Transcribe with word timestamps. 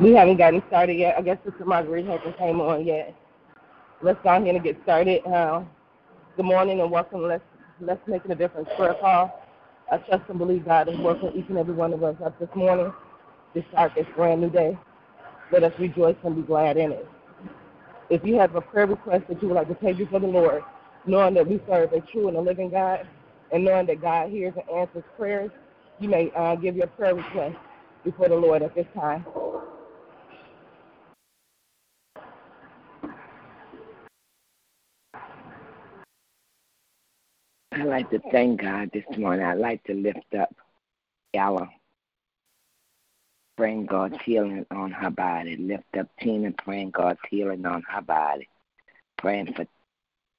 We 0.00 0.12
haven't 0.12 0.36
gotten 0.36 0.62
started 0.68 0.98
yet. 0.98 1.14
I 1.16 1.22
guess 1.22 1.38
Sister 1.42 1.64
Marguerite 1.64 2.04
hasn't 2.04 2.36
came 2.36 2.60
on 2.60 2.84
yet. 2.84 3.14
Let's 4.02 4.18
go 4.22 4.28
ahead 4.28 4.46
and 4.46 4.62
get 4.62 4.76
started. 4.82 5.24
Uh, 5.24 5.62
good 6.36 6.44
morning 6.44 6.80
and 6.82 6.90
welcome. 6.90 7.22
Let's 7.22 7.42
let's 7.80 8.06
make 8.06 8.22
a 8.26 8.34
difference 8.34 8.68
for 8.76 8.76
prayer 8.76 8.96
call. 9.00 9.42
I 9.90 9.96
trust 9.96 10.24
and 10.28 10.36
believe 10.38 10.66
God 10.66 10.90
is 10.90 10.98
working 10.98 11.32
each 11.34 11.46
and 11.48 11.56
every 11.56 11.72
one 11.72 11.94
of 11.94 12.04
us 12.04 12.14
up 12.22 12.38
this 12.38 12.50
morning 12.54 12.92
to 13.54 13.64
start 13.70 13.92
this 13.96 14.04
brand 14.14 14.42
new 14.42 14.50
day. 14.50 14.78
Let 15.50 15.62
us 15.62 15.72
rejoice 15.78 16.16
and 16.24 16.36
be 16.36 16.42
glad 16.42 16.76
in 16.76 16.92
it. 16.92 17.08
If 18.10 18.22
you 18.22 18.34
have 18.34 18.54
a 18.54 18.60
prayer 18.60 18.86
request 18.86 19.24
that 19.28 19.40
you 19.40 19.48
would 19.48 19.54
like 19.54 19.68
to 19.68 19.74
take 19.82 19.96
before 19.96 20.20
the 20.20 20.26
Lord, 20.26 20.62
knowing 21.06 21.32
that 21.34 21.48
we 21.48 21.58
serve 21.66 21.94
a 21.94 22.00
true 22.00 22.28
and 22.28 22.36
a 22.36 22.40
living 22.40 22.68
God, 22.68 23.08
and 23.50 23.64
knowing 23.64 23.86
that 23.86 24.02
God 24.02 24.30
hears 24.30 24.52
and 24.56 24.78
answers 24.78 25.04
prayers, 25.16 25.50
you 26.00 26.10
may 26.10 26.30
uh, 26.36 26.54
give 26.56 26.76
your 26.76 26.88
prayer 26.88 27.14
request 27.14 27.56
before 28.04 28.28
the 28.28 28.36
Lord 28.36 28.62
at 28.62 28.74
this 28.74 28.86
time. 28.94 29.24
I'd 37.78 37.84
like 37.84 38.08
to 38.08 38.20
thank 38.32 38.62
God 38.62 38.90
this 38.94 39.04
morning. 39.18 39.44
I'd 39.44 39.58
like 39.58 39.84
to 39.84 39.92
lift 39.92 40.34
up 40.34 40.48
Ella. 41.34 41.68
Praying 43.58 43.84
God's 43.84 44.16
healing 44.24 44.64
on 44.70 44.92
her 44.92 45.10
body. 45.10 45.56
Lift 45.58 45.94
up 45.98 46.08
Tina, 46.18 46.52
praying 46.52 46.92
God's 46.92 47.18
healing 47.28 47.66
on 47.66 47.82
her 47.82 48.00
body. 48.00 48.48
Praying 49.18 49.52
for 49.52 49.66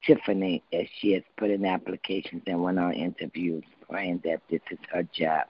Tiffany 0.03 0.63
as 0.73 0.87
she 0.97 1.11
has 1.11 1.21
put 1.37 1.51
in 1.51 1.63
applications 1.63 2.41
and 2.47 2.63
went 2.63 2.79
on 2.79 2.93
interviews, 2.93 3.63
praying 3.87 4.21
that 4.23 4.41
this 4.49 4.61
is 4.71 4.79
her 4.91 5.03
job. 5.03 5.45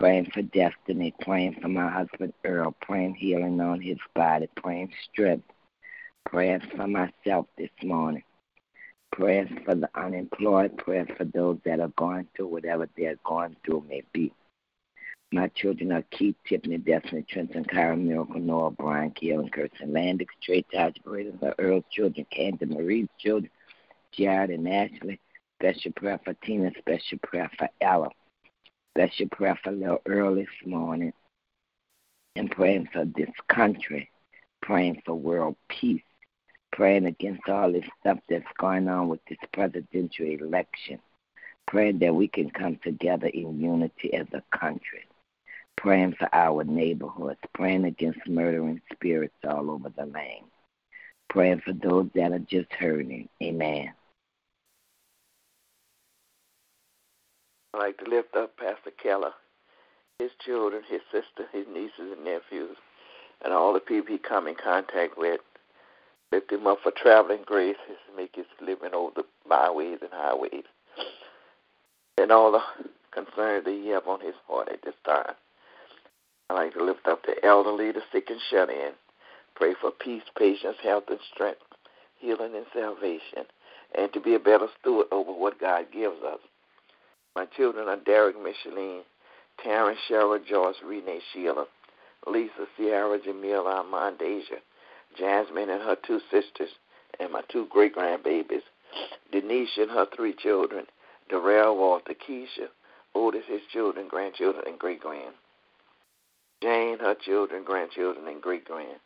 Praying 0.00 0.28
for 0.34 0.42
destiny, 0.42 1.14
praying 1.20 1.60
for 1.62 1.68
my 1.68 1.88
husband 1.88 2.32
Earl, 2.44 2.74
praying 2.80 3.14
healing 3.14 3.60
on 3.60 3.80
his 3.80 3.98
body, 4.12 4.48
praying 4.56 4.92
strength, 5.04 5.46
praying 6.24 6.62
for 6.74 6.88
myself 6.88 7.46
this 7.56 7.70
morning 7.84 8.24
prayers 9.14 9.48
for 9.64 9.74
the 9.76 9.88
unemployed, 9.94 10.76
prayers 10.76 11.08
for 11.16 11.24
those 11.24 11.58
that 11.64 11.80
are 11.80 11.92
going 11.96 12.26
through 12.34 12.48
whatever 12.48 12.88
they're 12.96 13.16
going 13.24 13.56
through 13.64 13.84
may 13.88 14.02
be. 14.12 14.32
My 15.32 15.48
children 15.48 15.92
are 15.92 16.04
Keith, 16.10 16.36
Tiffany, 16.46 16.78
Destiny, 16.78 17.24
Trenton, 17.28 17.64
Kyra, 17.64 18.00
Miracle, 18.00 18.40
Noah, 18.40 18.70
Brian, 18.72 19.10
Keel, 19.12 19.48
Kirsten, 19.48 19.92
Landix, 19.92 20.34
Trey, 20.42 20.64
Taj, 20.72 20.94
Braden, 21.04 21.38
the 21.40 21.58
Earl's 21.60 21.84
children, 21.90 22.26
Candy, 22.30 22.66
Marie's 22.66 23.08
children, 23.18 23.50
Jared 24.12 24.50
and 24.50 24.68
Ashley. 24.68 25.20
Special 25.60 25.92
prayer 25.92 26.20
for 26.24 26.34
Tina, 26.34 26.70
special 26.78 27.18
prayer 27.22 27.50
for 27.58 27.68
Ella. 27.80 28.10
Special 28.96 29.28
prayer 29.30 29.58
for 29.62 29.72
little 29.72 30.02
Earl 30.06 30.34
this 30.36 30.46
morning. 30.64 31.12
And 32.36 32.50
praying 32.50 32.88
for 32.92 33.04
this 33.04 33.30
country, 33.48 34.10
praying 34.60 35.02
for 35.04 35.14
world 35.14 35.56
peace 35.68 36.02
praying 36.74 37.06
against 37.06 37.48
all 37.48 37.72
this 37.72 37.84
stuff 38.00 38.18
that's 38.28 38.44
going 38.58 38.88
on 38.88 39.08
with 39.08 39.20
this 39.28 39.38
presidential 39.52 40.26
election, 40.26 40.98
praying 41.68 42.00
that 42.00 42.14
we 42.14 42.26
can 42.26 42.50
come 42.50 42.76
together 42.82 43.28
in 43.28 43.60
unity 43.60 44.12
as 44.12 44.26
a 44.32 44.42
country, 44.58 45.06
praying 45.76 46.12
for 46.18 46.28
our 46.34 46.64
neighborhoods, 46.64 47.38
praying 47.54 47.84
against 47.84 48.18
murdering 48.26 48.82
spirits 48.92 49.36
all 49.48 49.70
over 49.70 49.88
the 49.96 50.04
land, 50.04 50.46
praying 51.30 51.62
for 51.64 51.72
those 51.72 52.08
that 52.16 52.32
are 52.32 52.40
just 52.40 52.70
hurting. 52.72 53.28
Amen. 53.40 53.92
I'd 57.72 57.78
like 57.78 57.98
to 57.98 58.10
lift 58.10 58.34
up 58.34 58.56
Pastor 58.56 58.90
Keller, 59.00 59.32
his 60.18 60.32
children, 60.44 60.82
his 60.90 61.02
sister, 61.12 61.48
his 61.52 61.66
nieces 61.72 62.16
and 62.16 62.24
nephews, 62.24 62.76
and 63.44 63.52
all 63.52 63.72
the 63.72 63.80
people 63.80 64.12
he 64.12 64.18
come 64.18 64.48
in 64.48 64.56
contact 64.56 65.16
with 65.16 65.40
lift 66.44 66.60
him 66.60 66.66
up 66.66 66.78
for 66.82 66.92
traveling 66.92 67.42
grace, 67.46 67.76
make 68.16 68.34
his 68.36 68.46
living 68.60 68.94
over 68.94 69.12
the 69.16 69.24
byways 69.48 69.98
and 70.02 70.10
highways, 70.12 70.64
and 72.18 72.30
all 72.30 72.52
the 72.52 72.60
concerns 73.12 73.64
that 73.64 73.70
he 73.70 73.88
have 73.88 74.06
on 74.06 74.20
his 74.20 74.34
heart 74.46 74.68
at 74.70 74.82
this 74.82 74.94
time. 75.06 75.34
I 76.50 76.54
like 76.54 76.74
to 76.74 76.84
lift 76.84 77.06
up 77.06 77.22
the 77.24 77.42
elderly, 77.44 77.92
the 77.92 78.02
sick 78.12 78.28
and 78.28 78.40
shut 78.50 78.68
in. 78.68 78.90
Pray 79.54 79.74
for 79.80 79.90
peace, 79.90 80.22
patience, 80.36 80.76
health, 80.82 81.04
and 81.08 81.18
strength, 81.32 81.60
healing 82.18 82.54
and 82.54 82.66
salvation, 82.74 83.44
and 83.96 84.12
to 84.12 84.20
be 84.20 84.34
a 84.34 84.38
better 84.38 84.66
steward 84.80 85.06
over 85.12 85.32
what 85.32 85.60
God 85.60 85.86
gives 85.92 86.22
us. 86.26 86.40
My 87.34 87.46
children 87.56 87.88
are 87.88 87.96
Derek, 87.96 88.36
Micheline, 88.36 89.02
Terrence, 89.62 89.98
Cheryl, 90.10 90.44
Joyce, 90.44 90.76
Renee, 90.84 91.20
Sheila, 91.32 91.66
Lisa, 92.26 92.66
Sierra, 92.76 93.18
Jamila, 93.22 93.82
Armand, 93.82 94.20
Asia, 94.20 94.58
Jasmine 95.16 95.70
and 95.70 95.82
her 95.82 95.96
two 96.06 96.20
sisters, 96.30 96.70
and 97.20 97.32
my 97.32 97.42
two 97.48 97.66
great 97.70 97.94
grandbabies, 97.94 98.62
Denise 99.32 99.76
and 99.76 99.90
her 99.90 100.06
three 100.14 100.34
children, 100.34 100.86
Darrell, 101.28 101.76
Walter, 101.76 102.14
Keisha, 102.14 102.68
Otis, 103.14 103.44
his 103.46 103.62
children, 103.72 104.08
grandchildren, 104.08 104.64
and 104.66 104.78
great 104.78 105.00
grand. 105.00 105.34
Jane, 106.62 106.98
her 106.98 107.14
children, 107.14 107.64
grandchildren, 107.64 108.26
and 108.28 108.40
great 108.40 108.64
grand. 108.64 108.98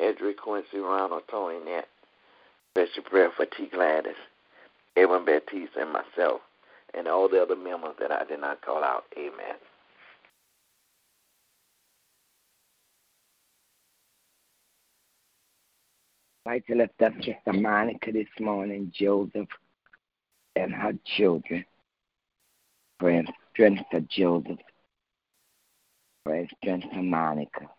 Hedrick, 0.00 0.38
Quincy, 0.38 0.78
Ronald, 0.78 1.22
Tony, 1.30 1.58
Nat. 1.64 1.86
Special 2.70 3.02
prayer 3.02 3.30
for 3.36 3.44
T. 3.44 3.66
Gladys, 3.66 4.14
Evan 4.96 5.24
Baptiste, 5.24 5.76
and 5.78 5.92
myself, 5.92 6.40
and 6.94 7.06
all 7.06 7.28
the 7.28 7.42
other 7.42 7.56
members 7.56 7.94
that 8.00 8.10
I 8.10 8.24
did 8.24 8.40
not 8.40 8.62
call 8.62 8.82
out. 8.82 9.04
Amen. 9.18 9.56
I'd 16.44 16.50
like 16.50 16.66
to 16.66 16.74
lift 16.74 17.00
up 17.02 17.12
Sister 17.18 17.52
Monica 17.52 18.10
this 18.10 18.26
morning, 18.40 18.92
Joseph, 18.92 19.48
and 20.56 20.72
her 20.72 20.92
children. 21.04 21.64
Praying 22.98 23.28
strength 23.52 23.82
for 23.92 24.00
Joseph. 24.00 24.58
Praying 26.24 26.48
strength 26.60 26.88
for 26.92 27.02
Monica. 27.02 27.70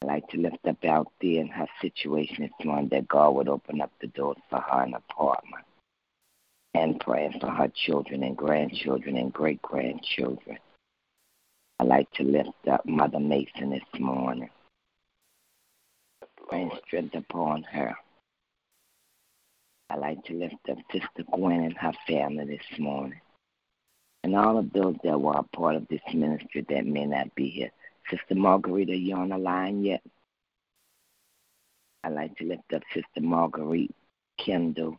I'd 0.00 0.06
like 0.06 0.28
to 0.28 0.38
lift 0.38 0.66
up 0.66 0.82
Althea 0.82 1.42
and 1.42 1.50
her 1.50 1.66
situation 1.82 2.44
this 2.44 2.66
morning 2.66 2.88
that 2.92 3.08
God 3.08 3.34
would 3.34 3.48
open 3.48 3.82
up 3.82 3.92
the 4.00 4.06
doors 4.06 4.38
for 4.48 4.60
her 4.60 4.84
an 4.84 4.94
apartment. 4.94 5.66
And 6.72 6.98
praying 6.98 7.40
for 7.40 7.50
her 7.50 7.70
children 7.74 8.22
and 8.22 8.38
grandchildren 8.38 9.18
and 9.18 9.30
great 9.30 9.60
grandchildren. 9.60 10.58
I'd 11.78 11.88
like 11.88 12.10
to 12.12 12.22
lift 12.22 12.68
up 12.70 12.86
Mother 12.86 13.20
Mason 13.20 13.68
this 13.68 14.00
morning 14.00 14.48
strength 16.86 17.14
upon 17.14 17.62
her. 17.64 17.94
I'd 19.90 19.98
like 19.98 20.22
to 20.24 20.34
lift 20.34 20.54
up 20.70 20.78
Sister 20.92 21.24
Gwen 21.32 21.62
and 21.62 21.76
her 21.78 21.92
family 22.06 22.44
this 22.44 22.78
morning. 22.78 23.20
And 24.24 24.36
all 24.36 24.58
of 24.58 24.72
those 24.72 24.96
that 25.04 25.20
were 25.20 25.36
a 25.36 25.42
part 25.56 25.76
of 25.76 25.88
this 25.88 26.02
ministry 26.12 26.66
that 26.68 26.84
may 26.84 27.06
not 27.06 27.34
be 27.34 27.48
here. 27.48 27.70
Sister 28.10 28.34
Marguerite, 28.34 28.88
you 28.88 29.14
on 29.14 29.30
the 29.30 29.38
line 29.38 29.84
yet? 29.84 30.02
I'd 32.04 32.12
like 32.12 32.36
to 32.36 32.44
lift 32.44 32.72
up 32.74 32.82
Sister 32.92 33.20
Marguerite 33.20 33.94
Kendall, 34.38 34.98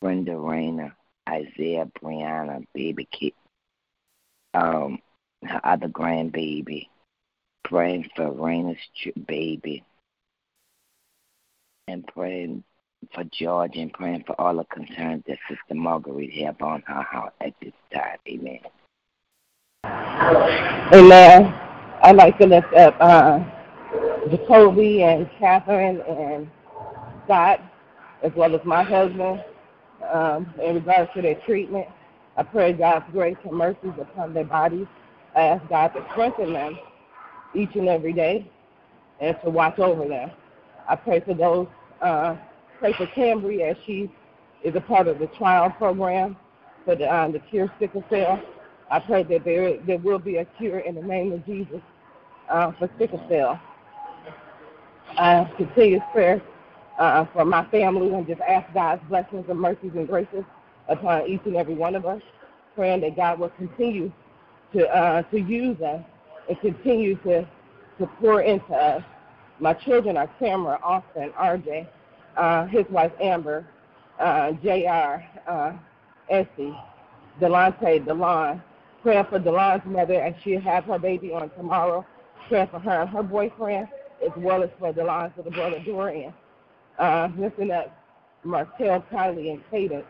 Brenda 0.00 0.36
Rayner, 0.36 0.94
Isaiah 1.28 1.90
Brianna, 2.00 2.64
baby 2.74 3.08
kid, 3.10 3.32
um, 4.54 4.98
her 5.42 5.60
other 5.64 5.88
grandbaby, 5.88 6.88
praying 7.64 8.08
for 8.14 8.30
Rayna's 8.30 8.78
baby, 9.26 9.82
and 11.88 12.06
praying 12.06 12.64
for 13.14 13.24
George 13.24 13.76
and 13.76 13.92
praying 13.92 14.24
for 14.26 14.40
all 14.40 14.56
the 14.56 14.64
concerns 14.64 15.22
that 15.26 15.38
Sister 15.48 15.74
Marguerite 15.74 16.32
have 16.44 16.60
on 16.62 16.82
her 16.86 17.02
heart 17.02 17.34
at 17.40 17.54
this 17.60 17.72
time. 17.92 18.18
Amen. 18.28 18.60
Amen. 20.92 21.54
I'd 22.02 22.16
like 22.16 22.38
to 22.38 22.46
lift 22.46 22.72
up 22.74 22.96
uh, 23.00 23.40
Jacoby 24.30 25.02
and 25.02 25.28
Catherine 25.38 26.00
and 26.02 26.50
Scott, 27.24 27.60
as 28.22 28.32
well 28.34 28.54
as 28.54 28.60
my 28.64 28.82
husband, 28.82 29.42
um, 30.12 30.52
in 30.62 30.76
regards 30.76 31.10
to 31.14 31.22
their 31.22 31.40
treatment. 31.46 31.86
I 32.36 32.42
pray 32.42 32.72
God's 32.72 33.04
grace 33.12 33.36
and 33.44 33.52
mercies 33.56 33.92
upon 34.00 34.34
their 34.34 34.44
bodies. 34.44 34.86
I 35.36 35.42
ask 35.42 35.68
God 35.68 35.88
to 35.88 36.06
strengthen 36.12 36.52
them 36.52 36.78
each 37.54 37.74
and 37.74 37.88
every 37.88 38.12
day 38.12 38.50
and 39.20 39.36
to 39.44 39.50
watch 39.50 39.78
over 39.78 40.06
them. 40.08 40.30
I 40.88 40.96
pray 40.96 41.20
for 41.20 41.34
those, 41.34 41.66
uh, 42.00 42.36
pray 42.78 42.92
for 42.94 43.06
Cambry 43.06 43.62
as 43.68 43.76
she 43.86 44.10
is 44.62 44.74
a 44.74 44.80
part 44.80 45.08
of 45.08 45.18
the 45.18 45.26
trial 45.28 45.70
program 45.70 46.36
for 46.84 46.94
the, 46.94 47.12
um, 47.14 47.32
the 47.32 47.38
cure 47.38 47.72
sickle 47.78 48.04
cell. 48.10 48.40
I 48.90 49.00
pray 49.00 49.22
that 49.24 49.44
there, 49.44 49.78
there 49.78 49.98
will 49.98 50.18
be 50.18 50.36
a 50.36 50.44
cure 50.44 50.80
in 50.80 50.94
the 50.94 51.02
name 51.02 51.32
of 51.32 51.44
Jesus 51.46 51.80
uh, 52.48 52.72
for 52.78 52.90
sickle 52.98 53.24
cell. 53.28 53.60
I 55.18 55.50
continue 55.56 56.00
prayer 56.12 56.42
uh, 56.98 57.24
for 57.32 57.44
my 57.44 57.64
family 57.66 58.12
and 58.14 58.26
just 58.26 58.40
ask 58.40 58.72
God's 58.74 59.02
blessings 59.08 59.46
and 59.48 59.58
mercies 59.58 59.92
and 59.94 60.06
graces 60.06 60.44
upon 60.88 61.26
each 61.26 61.40
and 61.44 61.56
every 61.56 61.74
one 61.74 61.94
of 61.94 62.04
us, 62.06 62.22
praying 62.74 63.00
that 63.02 63.16
God 63.16 63.38
will 63.38 63.50
continue 63.50 64.12
to 64.72 64.86
uh, 64.88 65.22
to 65.22 65.38
use 65.38 65.80
us 65.80 66.02
and 66.48 66.60
continue 66.60 67.16
to 67.22 67.46
to 67.98 68.06
pour 68.20 68.42
into 68.42 68.74
us. 68.74 69.02
My 69.60 69.72
children 69.72 70.16
are 70.16 70.30
Tamara, 70.38 70.78
Austin, 70.82 71.30
RJ, 71.38 71.86
uh, 72.36 72.66
his 72.66 72.84
wife 72.90 73.12
Amber, 73.20 73.66
uh, 74.18 74.52
Jr., 74.52 75.22
uh, 75.48 75.72
Essie, 76.28 76.74
Delante, 77.40 78.04
Delon. 78.04 78.60
Praying 79.02 79.26
for 79.28 79.38
Delon's 79.38 79.84
mother 79.84 80.14
as 80.14 80.34
she'll 80.42 80.60
have 80.60 80.84
her 80.84 80.98
baby 80.98 81.32
on 81.32 81.50
tomorrow. 81.50 82.04
Praying 82.48 82.68
for 82.68 82.78
her 82.80 83.02
and 83.02 83.10
her 83.10 83.22
boyfriend, 83.22 83.88
as 84.24 84.32
well 84.36 84.62
as 84.62 84.70
for 84.78 84.92
Delon's 84.92 85.32
little 85.36 85.52
brother 85.52 85.78
Dorian. 85.84 86.32
Uh, 86.98 87.28
lifting 87.36 87.70
up 87.70 87.96
Martell, 88.44 89.04
Kylie, 89.12 89.50
and 89.50 89.62
Cadence. 89.70 90.06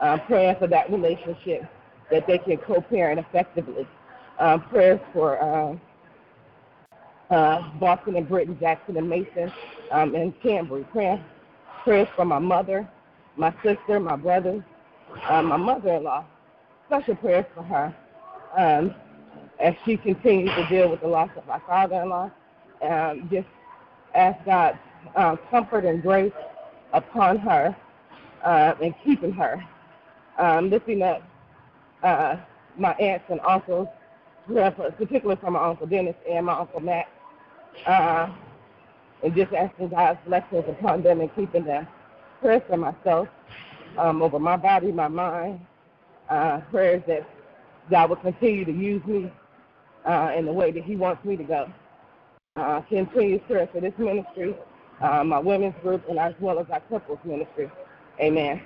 Uh, 0.00 0.18
praying 0.26 0.56
for 0.58 0.66
that 0.66 0.90
relationship 0.90 1.64
that 2.10 2.26
they 2.26 2.38
can 2.38 2.58
co-parent 2.58 3.18
effectively. 3.18 3.86
Um, 4.38 4.60
prayers 4.62 5.00
for 5.14 5.42
um, 5.42 5.80
uh, 7.30 7.68
Boston 7.78 8.16
and 8.16 8.28
Britton, 8.28 8.58
Jackson 8.58 8.96
and 8.96 9.08
Mason, 9.08 9.52
um, 9.90 10.14
and 10.14 10.38
Cambry. 10.40 10.88
Prayers, 10.90 11.20
prayers 11.84 12.08
for 12.16 12.24
my 12.24 12.38
mother, 12.38 12.88
my 13.36 13.52
sister, 13.62 14.00
my 14.00 14.16
brother, 14.16 14.64
uh, 15.28 15.42
my 15.42 15.56
mother-in-law. 15.56 16.24
Special 16.86 17.16
prayers 17.16 17.46
for 17.54 17.62
her 17.62 17.94
um, 18.56 18.94
as 19.58 19.74
she 19.84 19.96
continues 19.96 20.54
to 20.54 20.66
deal 20.68 20.88
with 20.88 21.00
the 21.00 21.08
loss 21.08 21.30
of 21.36 21.46
my 21.46 21.58
father-in-law. 21.66 22.30
Um, 22.82 23.28
just 23.30 23.48
ask 24.14 24.44
God 24.44 24.78
uh, 25.14 25.36
comfort 25.50 25.84
and 25.84 26.02
grace 26.02 26.32
upon 26.92 27.38
her 27.38 27.76
uh, 28.44 28.74
and 28.82 28.94
keeping 29.04 29.32
her. 29.32 29.62
Um, 30.38 30.70
lifting 30.70 31.02
up 31.02 31.22
uh, 32.02 32.36
my 32.76 32.92
aunts 32.94 33.24
and 33.30 33.40
uncles, 33.40 33.88
particularly 34.46 35.40
from 35.40 35.54
my 35.54 35.64
uncle 35.64 35.86
Dennis 35.86 36.14
and 36.28 36.46
my 36.46 36.58
uncle 36.58 36.80
Matt, 36.80 37.08
uh, 37.86 38.32
and 39.22 39.34
just 39.34 39.52
asking 39.52 39.88
God's 39.88 40.18
blessings 40.26 40.64
upon 40.68 41.02
them 41.02 41.20
and 41.20 41.34
keeping 41.34 41.64
them. 41.64 41.86
Prayers 42.40 42.62
for 42.68 42.76
myself, 42.76 43.28
um, 43.98 44.22
over 44.22 44.38
my 44.38 44.56
body, 44.56 44.92
my 44.92 45.08
mind, 45.08 45.60
uh, 46.28 46.60
prayers 46.70 47.02
that 47.06 47.28
God 47.90 48.10
will 48.10 48.16
continue 48.16 48.64
to 48.64 48.72
use 48.72 49.04
me 49.06 49.32
uh, 50.06 50.32
in 50.36 50.46
the 50.46 50.52
way 50.52 50.70
that 50.70 50.84
He 50.84 50.96
wants 50.96 51.24
me 51.24 51.36
to 51.36 51.44
go. 51.44 51.72
Uh, 52.56 52.80
continue 52.82 53.38
prayer 53.40 53.68
for 53.72 53.80
this 53.80 53.92
ministry, 53.98 54.56
uh, 55.02 55.22
my 55.22 55.38
women's 55.38 55.74
group, 55.82 56.02
and 56.08 56.18
as 56.18 56.34
well 56.40 56.58
as 56.58 56.66
our 56.70 56.80
couples 56.88 57.18
ministry. 57.24 57.70
Amen. 58.20 58.62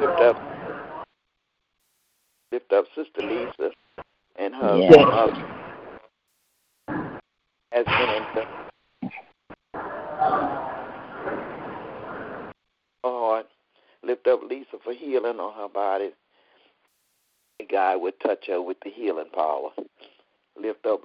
Lift 0.00 0.20
up, 0.20 0.57
lift 2.70 2.72
up 2.72 2.86
Sister 2.94 3.22
Lisa 3.22 3.72
and 4.36 4.54
her 4.54 4.78
Yes. 4.78 5.06
mother 5.10 5.32
has 7.72 7.86
been 7.96 8.10
in 8.10 8.24
the 8.34 8.46
Lord, 13.04 13.46
lift 14.02 14.26
up 14.26 14.40
Lisa 14.48 14.78
for 14.84 14.92
healing 14.92 15.40
on 15.40 15.54
her 15.54 15.68
body. 15.68 16.12
God 17.70 18.02
would 18.02 18.20
touch 18.20 18.46
her 18.48 18.62
with 18.62 18.78
the 18.84 18.90
healing 18.90 19.30
power. 19.34 19.70
Lift 20.60 20.86
up 20.86 21.02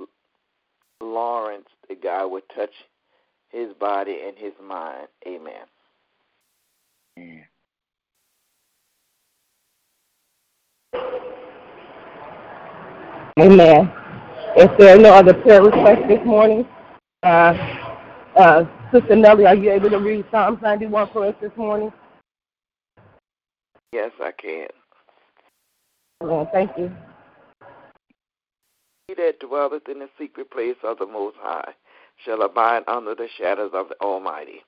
Lawrence, 1.01 1.67
that 1.89 2.01
God 2.03 2.31
would 2.31 2.43
touch 2.55 2.73
his 3.49 3.73
body 3.73 4.19
and 4.27 4.37
his 4.37 4.53
mind. 4.61 5.07
Amen. 5.27 5.65
Amen. 7.19 7.45
Amen. 13.39 13.91
If 14.55 14.77
there 14.77 14.95
are 14.95 14.99
no 14.99 15.13
other 15.13 15.33
prayer 15.33 15.63
requests 15.63 16.07
this 16.07 16.23
morning, 16.23 16.67
uh, 17.23 17.53
uh, 18.37 18.63
Sister 18.93 19.15
Nellie, 19.15 19.47
are 19.47 19.55
you 19.55 19.71
able 19.71 19.89
to 19.89 19.97
read 19.97 20.25
Psalms 20.29 20.59
91 20.61 21.09
for 21.11 21.25
us 21.25 21.35
this 21.41 21.51
morning? 21.57 21.91
Yes, 23.91 24.11
I 24.21 24.31
can. 24.39 24.67
Well, 26.21 26.47
thank 26.53 26.71
you. 26.77 26.91
He 29.07 29.15
that 29.15 29.39
dwelleth 29.39 29.89
in 29.89 29.99
the 29.99 30.09
secret 30.19 30.51
place 30.51 30.77
of 30.83 30.99
the 30.99 31.07
Most 31.07 31.35
High 31.39 31.73
shall 32.23 32.43
abide 32.43 32.83
under 32.87 33.15
the 33.15 33.27
shadows 33.37 33.71
of 33.73 33.89
the 33.89 33.99
Almighty. 33.99 34.61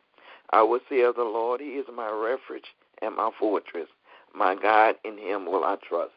I 0.51 0.63
will 0.63 0.80
say 0.90 1.01
of 1.01 1.16
the 1.16 1.24
Lord, 1.24 1.62
He 1.62 1.68
is 1.68 1.86
my 1.96 2.10
refuge 2.10 2.66
and 3.01 3.16
my 3.16 3.30
fortress. 3.40 3.88
My 4.34 4.56
God, 4.56 4.96
in 5.06 5.20
Him 5.20 5.46
will 5.46 5.63
I 5.63 5.78
trust. 5.88 6.13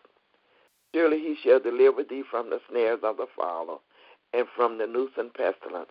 Surely 0.95 1.19
He 1.19 1.37
shall 1.43 1.61
deliver 1.61 2.03
thee 2.03 2.23
from 2.29 2.51
the 2.51 2.61
snares 2.69 3.01
of 3.03 3.19
the 3.19 3.27
fowler 3.37 3.77
and 4.33 4.47
from 4.57 4.79
the 4.79 4.87
noose 4.87 5.13
and 5.17 5.33
pestilence. 5.33 5.91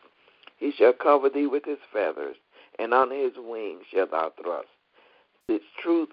He 0.58 0.72
shall 0.72 0.94
cover 0.94 1.30
thee 1.30 1.48
with 1.48 1.66
His 1.66 1.77
feathers, 1.94 2.36
and 2.80 2.94
under 2.94 3.16
His 3.16 3.38
wings 3.38 3.84
shalt 3.92 4.12
thou 4.12 4.32
trust. 4.42 4.68
His 5.48 5.62
truth, 5.82 6.10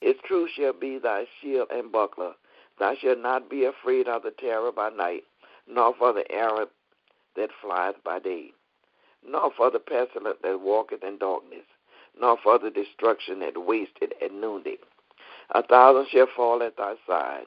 His 0.00 0.16
truth 0.24 0.50
shall 0.54 0.72
be 0.72 0.98
thy 0.98 1.26
shield 1.40 1.68
and 1.70 1.92
buckler. 1.92 2.34
Thou 2.78 2.94
shalt 2.96 3.18
not 3.18 3.48
be 3.48 3.64
afraid 3.64 4.08
of 4.08 4.22
the 4.22 4.32
terror 4.32 4.72
by 4.72 4.90
night, 4.90 5.24
nor 5.68 5.94
for 5.94 6.12
the 6.12 6.30
arrow 6.32 6.68
that 7.36 7.50
flieth 7.60 8.02
by 8.04 8.18
day, 8.18 8.52
nor 9.26 9.52
for 9.56 9.70
the 9.70 9.78
pestilence 9.78 10.38
that 10.42 10.60
walketh 10.60 11.04
in 11.04 11.18
darkness, 11.18 11.64
nor 12.20 12.36
for 12.42 12.58
the 12.58 12.70
destruction 12.70 13.38
that 13.40 13.64
wasteth 13.66 14.12
at 14.20 14.32
noonday. 14.32 14.78
A 15.54 15.62
thousand 15.62 16.08
shall 16.10 16.26
fall 16.34 16.62
at 16.62 16.76
thy 16.76 16.94
side, 17.06 17.46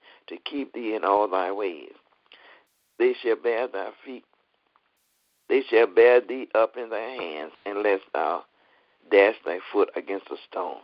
to 0.31 0.37
keep 0.37 0.73
thee 0.73 0.95
in 0.95 1.03
all 1.05 1.27
thy 1.27 1.51
ways. 1.51 1.93
They 2.97 3.13
shall 3.21 3.35
bear 3.35 3.67
thy 3.67 3.89
feet, 4.03 4.25
they 5.49 5.61
shall 5.69 5.87
bear 5.87 6.21
thee 6.21 6.47
up 6.55 6.77
in 6.77 6.89
their 6.89 7.21
hands, 7.21 7.51
unless 7.65 7.99
thou 8.13 8.45
dash 9.11 9.35
thy 9.45 9.59
foot 9.71 9.89
against 9.95 10.31
a 10.31 10.37
stone. 10.49 10.79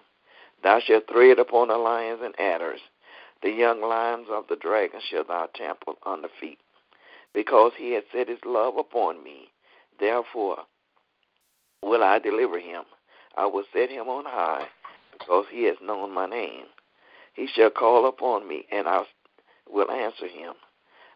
Thou 0.61 0.79
shalt 0.79 1.07
tread 1.07 1.39
upon 1.39 1.69
the 1.69 1.77
lions 1.77 2.19
and 2.23 2.39
adders, 2.39 2.81
the 3.41 3.49
young 3.51 3.81
lions 3.81 4.27
of 4.29 4.45
the 4.49 4.55
dragon 4.55 4.99
shall 5.09 5.23
thou 5.23 5.47
trample 5.55 5.95
under 6.05 6.27
feet. 6.39 6.59
because 7.33 7.71
he 7.77 7.91
has 7.93 8.03
set 8.11 8.27
his 8.27 8.39
love 8.45 8.77
upon 8.77 9.23
me. 9.23 9.49
Therefore 9.99 10.57
will 11.83 12.03
I 12.03 12.19
deliver 12.19 12.59
him. 12.59 12.83
I 13.37 13.45
will 13.45 13.63
set 13.71 13.89
him 13.91 14.07
on 14.07 14.25
high, 14.25 14.65
because 15.13 15.45
he 15.51 15.65
has 15.65 15.77
known 15.81 16.13
my 16.13 16.25
name. 16.25 16.65
He 17.35 17.47
shall 17.47 17.69
call 17.69 18.07
upon 18.07 18.47
me, 18.47 18.65
and 18.71 18.87
I 18.87 19.03
will 19.71 19.89
answer 19.91 20.27
him. 20.27 20.53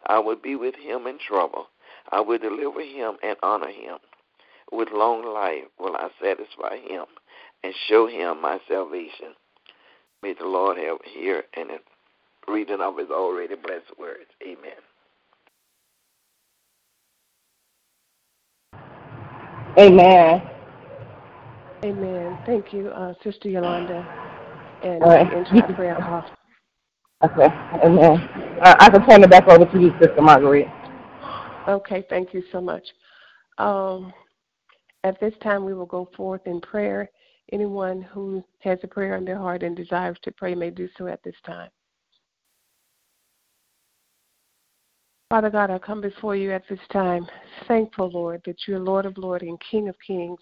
I 0.06 0.20
will 0.20 0.36
be 0.36 0.56
with 0.56 0.76
him 0.76 1.08
in 1.08 1.18
trouble. 1.20 1.68
I 2.12 2.22
will 2.22 2.40
deliver 2.40 2.82
him 2.82 3.18
and 3.24 3.38
honor 3.44 3.70
him. 3.70 3.98
With 4.72 4.90
long 4.94 5.24
life 5.26 5.66
will 5.80 5.96
I 5.96 6.10
satisfy 6.22 6.78
him 6.78 7.06
and 7.64 7.74
show 7.88 8.08
him 8.08 8.42
my 8.42 8.60
salvation. 8.68 9.36
May 10.24 10.34
the 10.34 10.46
Lord 10.46 10.78
have 10.78 10.98
hear 11.04 11.44
and 11.56 11.70
reading 12.48 12.82
of 12.82 12.98
his 12.98 13.10
already 13.10 13.56
blessed 13.56 13.98
words. 14.00 14.30
Amen. 14.42 14.72
Amen. 19.78 20.42
Amen. 21.84 22.38
Thank 22.46 22.74
you, 22.74 22.90
uh, 22.90 23.14
Sister 23.24 23.50
Yolanda, 23.50 24.06
and 24.84 25.04
All 25.04 25.10
right. 25.10 25.34
into 25.34 25.68
the 25.68 25.74
prayer 25.74 25.96
call. 25.96 26.26
Okay. 27.24 27.48
Amen. 27.84 28.18
Uh, 28.64 28.76
I 28.80 28.90
can 28.90 29.06
turn 29.08 29.24
it 29.24 29.30
back 29.30 29.48
over 29.48 29.66
to 29.66 29.80
you, 29.80 29.92
Sister 30.00 30.22
Marguerite. 30.22 30.68
Okay, 31.68 32.04
thank 32.10 32.34
you 32.34 32.44
so 32.52 32.60
much. 32.60 32.84
Um, 33.58 34.12
at 35.04 35.20
this 35.20 35.34
time, 35.44 35.64
we 35.66 35.74
will 35.74 35.86
go 35.86 36.10
forth 36.18 36.42
in 36.46 36.60
prayer. 36.62 37.10
Anyone 37.52 38.02
who 38.02 38.44
has 38.60 38.80
a 38.84 38.88
prayer 38.88 39.16
in 39.18 39.26
their 39.26 39.38
heart 39.38 39.62
and 39.62 39.76
desires 39.76 40.18
to 40.24 40.32
pray 40.32 40.56
may 40.56 40.70
do 40.70 40.88
so 40.98 41.08
at 41.08 41.22
this 41.24 41.36
time. 41.46 41.70
Father 45.30 45.50
God, 45.50 45.70
I 45.70 45.78
come 45.80 46.02
before 46.02 46.36
you 46.36 46.52
at 46.52 46.64
this 46.70 46.80
time, 46.92 47.26
thankful, 47.68 48.10
Lord, 48.10 48.42
that 48.46 48.58
you're 48.68 48.80
Lord 48.80 49.06
of 49.06 49.18
Lords 49.18 49.46
and 49.46 49.58
King 49.70 49.88
of 49.88 49.96
Kings 50.06 50.40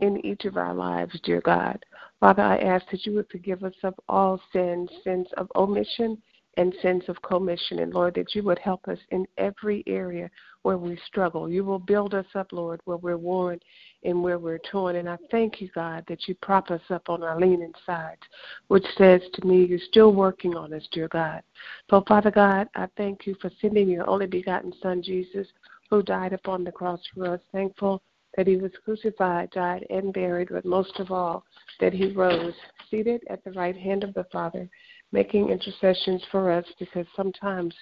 in 0.00 0.24
each 0.24 0.44
of 0.44 0.56
our 0.56 0.74
lives, 0.74 1.18
dear 1.22 1.40
God. 1.40 1.84
Father, 2.20 2.42
I 2.42 2.58
ask 2.58 2.84
that 2.90 3.06
you 3.06 3.14
would 3.14 3.30
forgive 3.30 3.62
us 3.62 3.74
of 3.82 3.94
all 4.08 4.40
sins, 4.52 4.90
sins 5.04 5.26
of 5.36 5.48
omission 5.54 6.20
and 6.56 6.74
sins 6.82 7.04
of 7.06 7.20
commission. 7.22 7.78
And 7.78 7.94
Lord, 7.94 8.14
that 8.16 8.34
you 8.34 8.42
would 8.42 8.58
help 8.58 8.88
us 8.88 8.98
in 9.10 9.26
every 9.38 9.84
area 9.86 10.28
where 10.62 10.76
we 10.76 10.98
struggle. 11.06 11.48
You 11.48 11.64
will 11.64 11.78
build 11.78 12.14
us 12.14 12.26
up, 12.34 12.52
Lord, 12.52 12.80
where 12.84 12.96
we're 12.96 13.16
worn 13.16 13.60
and 14.02 14.20
where 14.22 14.40
we're 14.40 14.58
torn. 14.58 14.96
And 14.96 15.08
I 15.08 15.16
thank 15.30 15.60
you, 15.60 15.70
God, 15.72 16.04
that 16.08 16.26
you 16.26 16.34
prop 16.42 16.72
us 16.72 16.80
up 16.90 17.08
on 17.08 17.22
our 17.22 17.40
leaning 17.40 17.72
sides, 17.86 18.22
which 18.66 18.84
says 18.96 19.22
to 19.34 19.46
me, 19.46 19.64
you're 19.64 19.78
still 19.78 20.12
working 20.12 20.56
on 20.56 20.74
us, 20.74 20.86
dear 20.90 21.08
God. 21.08 21.42
So, 21.90 22.02
Father 22.08 22.32
God, 22.32 22.68
I 22.74 22.88
thank 22.96 23.26
you 23.26 23.36
for 23.40 23.50
sending 23.60 23.88
your 23.88 24.10
only 24.10 24.26
begotten 24.26 24.72
Son, 24.82 25.00
Jesus, 25.00 25.46
who 25.90 26.02
died 26.02 26.32
upon 26.32 26.64
the 26.64 26.72
cross 26.72 27.00
for 27.14 27.34
us. 27.34 27.40
Thankful 27.52 28.02
that 28.38 28.46
he 28.46 28.56
was 28.56 28.70
crucified, 28.84 29.50
died, 29.50 29.84
and 29.90 30.12
buried, 30.12 30.48
but 30.52 30.64
most 30.64 31.00
of 31.00 31.10
all, 31.10 31.44
that 31.80 31.92
he 31.92 32.12
rose, 32.12 32.54
seated 32.88 33.20
at 33.28 33.42
the 33.42 33.50
right 33.50 33.76
hand 33.76 34.04
of 34.04 34.14
the 34.14 34.24
Father, 34.30 34.70
making 35.10 35.48
intercessions 35.48 36.22
for 36.30 36.52
us 36.52 36.64
because 36.78 37.04
sometimes 37.16 37.74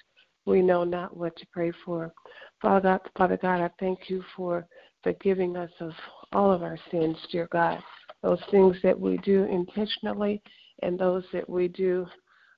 we 0.47 0.63
know 0.63 0.83
not 0.83 1.15
what 1.15 1.35
to 1.35 1.45
pray 1.53 1.71
for. 1.85 2.11
Father 2.59 2.81
God, 2.81 3.01
Father 3.15 3.37
God, 3.39 3.61
I 3.61 3.69
thank 3.79 4.09
you 4.09 4.23
for 4.35 4.65
forgiving 5.03 5.55
us 5.55 5.69
of 5.79 5.91
all 6.33 6.51
of 6.51 6.63
our 6.63 6.79
sins, 6.89 7.17
dear 7.31 7.47
God. 7.51 7.77
Those 8.23 8.41
things 8.49 8.77
that 8.81 8.99
we 8.99 9.17
do 9.17 9.43
intentionally 9.43 10.41
and 10.81 10.97
those 10.97 11.23
that 11.33 11.47
we 11.47 11.67
do 11.67 12.07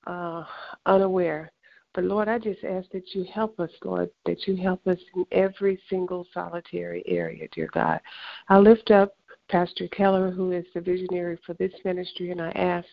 uh, 0.08 0.46
unaware. 0.86 1.52
But 1.94 2.04
Lord, 2.04 2.28
I 2.28 2.38
just 2.38 2.64
ask 2.64 2.90
that 2.92 3.16
you 3.16 3.26
help 3.34 3.60
us, 3.60 3.72
Lord, 3.84 4.10
that 4.26 4.48
you 4.48 4.56
help 4.56 4.86
us 4.88 5.00
in 5.16 5.26
every 5.32 5.82
single 5.90 6.26
solitary 6.34 7.04
area, 7.08 7.48
dear 7.52 7.70
God. 7.74 8.00
I 8.48 8.60
lift 8.60 8.92
up 8.92 9.16
Pastor 9.50 9.88
Keller, 9.88 10.30
who 10.30 10.52
is 10.52 10.66
the 10.74 10.82
visionary 10.82 11.40
for 11.46 11.54
this 11.56 11.74
ministry, 11.84 12.32
and 12.32 12.42
I 12.42 12.52
ask 12.52 12.88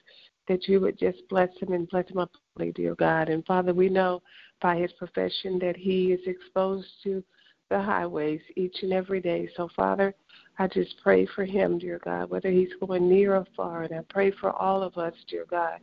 that 0.49 0.67
you 0.69 0.81
would 0.81 0.99
just 0.99 1.19
bless 1.29 1.51
him 1.61 1.73
and 1.73 1.89
bless 1.89 2.09
him 2.09 2.19
up, 2.19 2.31
dear 2.75 2.95
God. 2.95 3.29
And 3.29 3.45
Father, 3.45 3.75
we 3.75 3.89
know 3.89 4.23
by 4.63 4.77
his 4.77 4.93
profession 4.93 5.59
that 5.59 5.77
he 5.77 6.13
is 6.13 6.21
exposed 6.27 6.89
to 7.05 7.23
the 7.69 7.81
highways 7.81 8.41
each 8.55 8.77
and 8.83 8.93
every 8.93 9.21
day. 9.21 9.49
So, 9.57 9.69
Father, 9.75 10.15
I 10.59 10.69
just 10.69 10.95
pray 11.03 11.27
for 11.27 11.45
him, 11.45 11.79
dear 11.79 12.01
God, 12.05 12.31
whether 12.31 12.51
he's 12.51 12.73
going 12.81 13.09
near 13.09 13.37
or 13.37 13.47
far. 13.57 13.83
And 13.83 13.95
I 13.95 14.01
pray 14.09 14.31
for 14.31 14.51
all 14.53 14.83
of 14.83 14.97
us, 14.97 15.15
dear 15.29 15.45
God, 15.51 15.81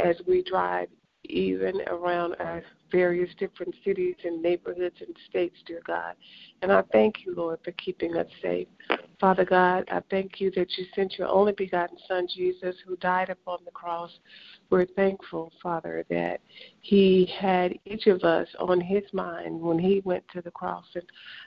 as 0.00 0.16
we 0.28 0.42
drive 0.42 0.88
even 1.24 1.80
around 1.86 2.34
our 2.40 2.62
various 2.90 3.30
different 3.38 3.74
cities 3.84 4.16
and 4.24 4.42
neighborhoods 4.42 4.96
and 5.00 5.16
states, 5.28 5.56
dear 5.66 5.80
God. 5.86 6.14
And 6.60 6.70
I 6.70 6.82
thank 6.92 7.24
you, 7.24 7.34
Lord, 7.34 7.58
for 7.64 7.72
keeping 7.72 8.16
us 8.16 8.26
safe. 8.42 8.68
Father 9.20 9.44
God, 9.44 9.84
I 9.90 10.02
thank 10.10 10.40
you 10.40 10.50
that 10.56 10.68
you 10.76 10.84
sent 10.94 11.16
your 11.18 11.28
only 11.28 11.52
begotten 11.52 11.96
Son, 12.08 12.26
Jesus, 12.34 12.74
who 12.86 12.96
died 12.96 13.30
upon 13.30 13.58
the 13.64 13.70
cross. 13.70 14.10
We're 14.68 14.86
thankful, 14.96 15.52
Father, 15.62 16.04
that 16.10 16.40
he 16.80 17.32
had 17.38 17.78
each 17.84 18.08
of 18.08 18.22
us 18.24 18.48
on 18.58 18.80
his 18.80 19.04
mind 19.12 19.60
when 19.60 19.78
he 19.78 20.02
went 20.04 20.24
to 20.32 20.42
the 20.42 20.50
cross. 20.50 20.86
And 20.94 21.04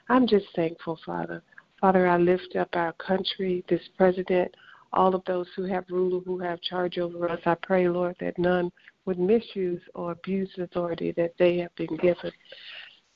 I'm 0.08 0.26
just 0.26 0.46
thankful, 0.56 0.98
Father. 1.04 1.42
Father, 1.80 2.08
I 2.08 2.16
lift 2.16 2.56
up 2.56 2.70
our 2.72 2.94
country, 2.94 3.62
this 3.68 3.82
president, 3.98 4.54
all 4.92 5.14
of 5.14 5.22
those 5.26 5.46
who 5.54 5.64
have 5.64 5.84
rule, 5.90 6.22
who 6.24 6.38
have 6.38 6.60
charge 6.62 6.98
over 6.98 7.28
us. 7.28 7.40
I 7.44 7.54
pray, 7.62 7.88
Lord, 7.88 8.16
that 8.20 8.38
none 8.38 8.72
would 9.06 9.18
misuse 9.18 9.80
or 9.94 10.12
abuse 10.12 10.50
the 10.56 10.64
authority 10.64 11.12
that 11.12 11.32
they 11.38 11.58
have 11.58 11.74
been 11.76 11.96
given. 11.96 12.32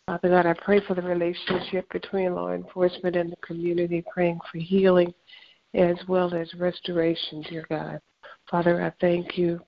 Father 0.06 0.28
God, 0.28 0.46
I 0.46 0.54
pray 0.54 0.80
for 0.86 0.94
the 0.94 1.02
relationship 1.02 1.90
between 1.92 2.34
law 2.34 2.52
enforcement 2.52 3.16
and 3.16 3.30
the 3.30 3.36
community, 3.36 4.02
praying 4.12 4.40
for 4.50 4.58
healing 4.58 5.12
as 5.74 5.96
well 6.08 6.34
as 6.34 6.52
restoration, 6.54 7.42
dear 7.42 7.66
God. 7.68 8.00
Father, 8.50 8.82
I 8.82 8.92
thank 9.00 9.36
you 9.38 9.60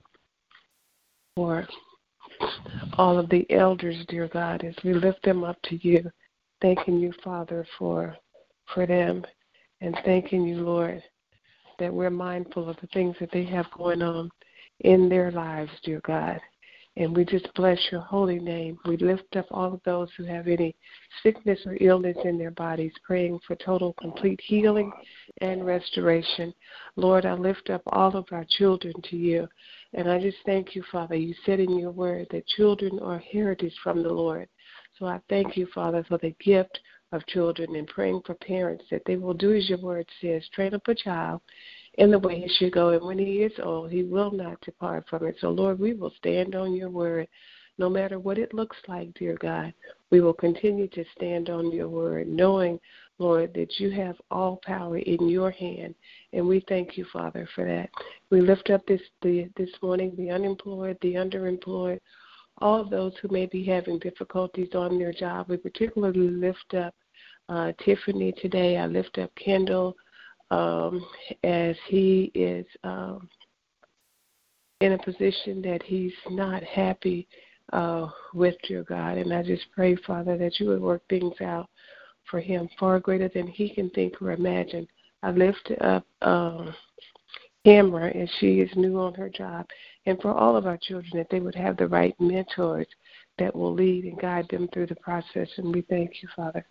for 1.35 1.67
all 2.97 3.17
of 3.17 3.29
the 3.29 3.49
elders, 3.51 4.03
dear 4.07 4.27
God, 4.27 4.63
as 4.63 4.75
we 4.83 4.93
lift 4.93 5.23
them 5.23 5.43
up 5.43 5.57
to 5.63 5.77
you. 5.87 6.09
Thanking 6.61 6.99
you, 6.99 7.13
Father, 7.23 7.65
for 7.77 8.15
for 8.73 8.85
them 8.85 9.25
and 9.81 9.97
thanking 10.05 10.45
you, 10.45 10.57
Lord, 10.57 11.03
that 11.79 11.93
we're 11.93 12.09
mindful 12.09 12.69
of 12.69 12.77
the 12.79 12.87
things 12.87 13.15
that 13.19 13.31
they 13.31 13.43
have 13.45 13.69
going 13.77 14.01
on 14.01 14.29
in 14.83 15.09
their 15.09 15.31
lives, 15.31 15.71
dear 15.83 16.01
God. 16.05 16.39
And 16.95 17.15
we 17.15 17.25
just 17.25 17.51
bless 17.55 17.79
your 17.91 18.01
holy 18.01 18.39
name. 18.39 18.77
We 18.85 18.97
lift 18.97 19.35
up 19.35 19.47
all 19.49 19.73
of 19.73 19.81
those 19.83 20.09
who 20.15 20.25
have 20.25 20.47
any 20.47 20.75
sickness 21.23 21.59
or 21.65 21.75
illness 21.81 22.17
in 22.23 22.37
their 22.37 22.51
bodies, 22.51 22.91
praying 23.03 23.39
for 23.47 23.55
total, 23.55 23.93
complete 23.93 24.39
healing 24.43 24.91
and 25.41 25.65
restoration. 25.65 26.53
Lord, 26.95 27.25
I 27.25 27.33
lift 27.33 27.71
up 27.71 27.81
all 27.87 28.15
of 28.15 28.27
our 28.31 28.45
children 28.47 28.93
to 29.09 29.17
you. 29.17 29.47
And 29.95 30.09
I 30.09 30.19
just 30.19 30.37
thank 30.45 30.75
you, 30.75 30.83
Father. 30.91 31.15
You 31.15 31.33
said 31.45 31.59
in 31.59 31.79
your 31.79 31.91
word 31.91 32.27
that 32.29 32.45
children 32.45 32.99
are 32.99 33.17
heritage 33.17 33.75
from 33.83 34.03
the 34.03 34.13
Lord. 34.13 34.47
So 34.99 35.07
I 35.07 35.19
thank 35.29 35.57
you, 35.57 35.67
Father, 35.73 36.05
for 36.07 36.19
the 36.19 36.35
gift 36.43 36.79
of 37.13 37.25
children 37.27 37.75
and 37.75 37.87
praying 37.87 38.21
for 38.25 38.33
parents 38.33 38.83
that 38.91 39.03
they 39.05 39.15
will 39.15 39.33
do 39.33 39.53
as 39.53 39.69
your 39.69 39.77
word 39.77 40.07
says 40.19 40.43
train 40.53 40.73
up 40.73 40.87
a 40.87 40.95
child 40.95 41.41
in 41.99 42.11
the 42.11 42.19
way 42.19 42.41
he 42.41 42.47
should 42.47 42.73
go. 42.73 42.89
And 42.89 43.05
when 43.05 43.19
he 43.19 43.43
is 43.43 43.53
old, 43.61 43.91
he 43.91 44.03
will 44.03 44.31
not 44.31 44.59
depart 44.61 45.05
from 45.09 45.25
it. 45.27 45.35
So, 45.39 45.49
Lord, 45.49 45.79
we 45.79 45.93
will 45.93 46.11
stand 46.17 46.55
on 46.55 46.73
your 46.73 46.89
word 46.89 47.27
no 47.77 47.89
matter 47.89 48.19
what 48.19 48.37
it 48.37 48.53
looks 48.53 48.77
like, 48.87 49.13
dear 49.13 49.37
God. 49.39 49.73
We 50.11 50.21
will 50.21 50.33
continue 50.33 50.87
to 50.89 51.05
stand 51.15 51.49
on 51.49 51.71
your 51.71 51.89
word, 51.89 52.27
knowing, 52.27 52.79
Lord, 53.17 53.53
that 53.55 53.79
you 53.79 53.89
have 53.91 54.15
all 54.29 54.59
power 54.63 54.97
in 54.97 55.27
your 55.27 55.51
hand. 55.51 55.95
And 56.33 56.47
we 56.47 56.63
thank 56.67 56.97
you, 56.97 57.05
Father, 57.11 57.47
for 57.55 57.65
that. 57.65 57.89
We 58.29 58.41
lift 58.41 58.69
up 58.69 58.85
this 58.87 59.01
the, 59.21 59.49
this 59.55 59.71
morning 59.81 60.13
the 60.17 60.29
unemployed, 60.29 60.97
the 61.01 61.15
underemployed, 61.15 61.99
all 62.59 62.87
those 62.87 63.13
who 63.21 63.27
may 63.29 63.47
be 63.47 63.63
having 63.63 63.99
difficulties 63.99 64.69
on 64.75 64.99
their 64.99 65.13
job. 65.13 65.47
We 65.49 65.57
particularly 65.57 66.29
lift 66.29 66.73
up 66.75 66.93
uh, 67.49 67.71
Tiffany 67.83 68.33
today. 68.41 68.77
I 68.77 68.87
lift 68.87 69.17
up 69.17 69.31
Kendall 69.35 69.95
um, 70.51 71.05
as 71.43 71.75
he 71.87 72.31
is 72.35 72.65
um, 72.83 73.29
in 74.81 74.93
a 74.93 75.03
position 75.03 75.61
that 75.61 75.81
he's 75.83 76.13
not 76.29 76.63
happy 76.63 77.27
uh, 77.71 78.07
with 78.33 78.55
your 78.67 78.83
God. 78.83 79.17
And 79.17 79.33
I 79.33 79.43
just 79.43 79.65
pray, 79.73 79.95
Father, 79.95 80.37
that 80.37 80.59
you 80.59 80.67
would 80.67 80.81
work 80.81 81.01
things 81.09 81.39
out 81.41 81.69
for 82.29 82.39
him 82.39 82.69
far 82.79 82.99
greater 82.99 83.29
than 83.29 83.47
he 83.47 83.69
can 83.69 83.89
think 83.91 84.21
or 84.21 84.31
imagine. 84.31 84.87
I 85.23 85.31
lift 85.31 85.71
up 85.81 86.05
um, 86.21 86.75
Cambry, 87.65 88.13
and 88.13 88.29
she 88.39 88.59
is 88.59 88.69
new 88.75 88.99
on 88.99 89.13
her 89.13 89.29
job, 89.29 89.65
and 90.05 90.21
for 90.21 90.33
all 90.33 90.57
of 90.57 90.67
our 90.67 90.77
children, 90.77 91.11
that 91.15 91.27
they 91.31 91.39
would 91.39 91.55
have 91.55 91.77
the 91.77 91.87
right 91.87 92.13
mentors 92.19 92.87
that 93.39 93.55
will 93.55 93.73
lead 93.73 94.03
and 94.03 94.19
guide 94.19 94.47
them 94.49 94.67
through 94.73 94.87
the 94.87 94.95
process. 94.95 95.47
And 95.57 95.73
we 95.73 95.81
thank 95.83 96.21
you, 96.21 96.27
Father, 96.35 96.65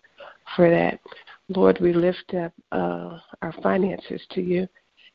for 0.56 0.70
that. 0.70 1.00
Lord, 1.48 1.78
we 1.80 1.92
lift 1.92 2.34
up 2.34 2.52
uh, 2.72 3.18
our 3.42 3.54
finances 3.62 4.20
to 4.30 4.40
you, 4.40 4.66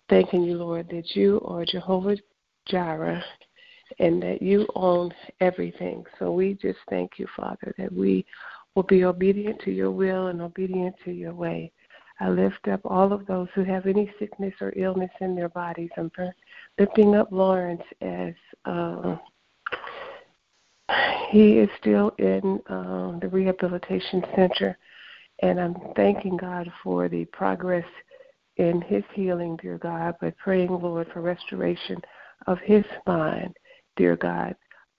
thanking 0.10 0.44
you, 0.44 0.58
Lord, 0.58 0.88
that 0.90 1.16
you 1.16 1.42
are 1.46 1.66
Jehovah 1.66 2.18
Jireh 2.68 3.24
and 4.00 4.22
that 4.22 4.42
you 4.42 4.68
own 4.76 5.12
everything. 5.40 6.04
So 6.20 6.32
we 6.32 6.54
just 6.56 6.80
thank 6.90 7.12
you, 7.18 7.28
Father, 7.36 7.74
that 7.78 7.92
we 7.92 8.26
will 8.76 8.84
be 8.84 9.06
obedient 9.06 9.60
to 9.62 9.72
your 9.72 9.92
will 9.92 10.28
and 10.28 10.42
obedient 10.42 10.96
to 11.06 11.12
your 11.12 11.34
way. 11.34 11.72
I 12.20 12.30
lift 12.30 12.68
up 12.68 12.82
all 12.84 13.14
of 13.14 13.26
those 13.28 13.48
who 13.54 13.64
have 13.64 13.86
any 13.86 14.12
sickness 14.20 14.54
or 14.60 14.74
illness 14.76 15.12
in 15.22 15.36
their 15.36 15.50
bodies. 15.50 15.90
I'm 15.98 16.12
lifting 16.80 17.16
up 17.16 17.32
Lawrence 17.32 17.84
as 18.02 18.34
uh, 18.66 19.18
he 21.30 21.60
is 21.60 21.70
still 21.80 22.12
in 22.18 22.60
uh, 22.70 23.20
the 23.20 23.30
rehabilitation 23.32 24.24
center, 24.36 24.78
and 25.40 25.60
I'm 25.60 25.76
thanking 25.96 26.38
God 26.38 26.72
for 26.84 27.08
the 27.08 27.26
progress 27.26 27.86
in 28.58 28.82
his 28.82 29.04
healing, 29.14 29.58
dear 29.62 29.78
God, 29.78 30.16
but 30.20 30.38
praying, 30.38 30.72
Lord, 30.72 31.08
for 31.14 31.22
restoration 31.22 32.02
of 32.48 32.58
his 32.60 32.84
mind, 33.06 33.56
dear 33.96 34.16
God. 34.16 34.56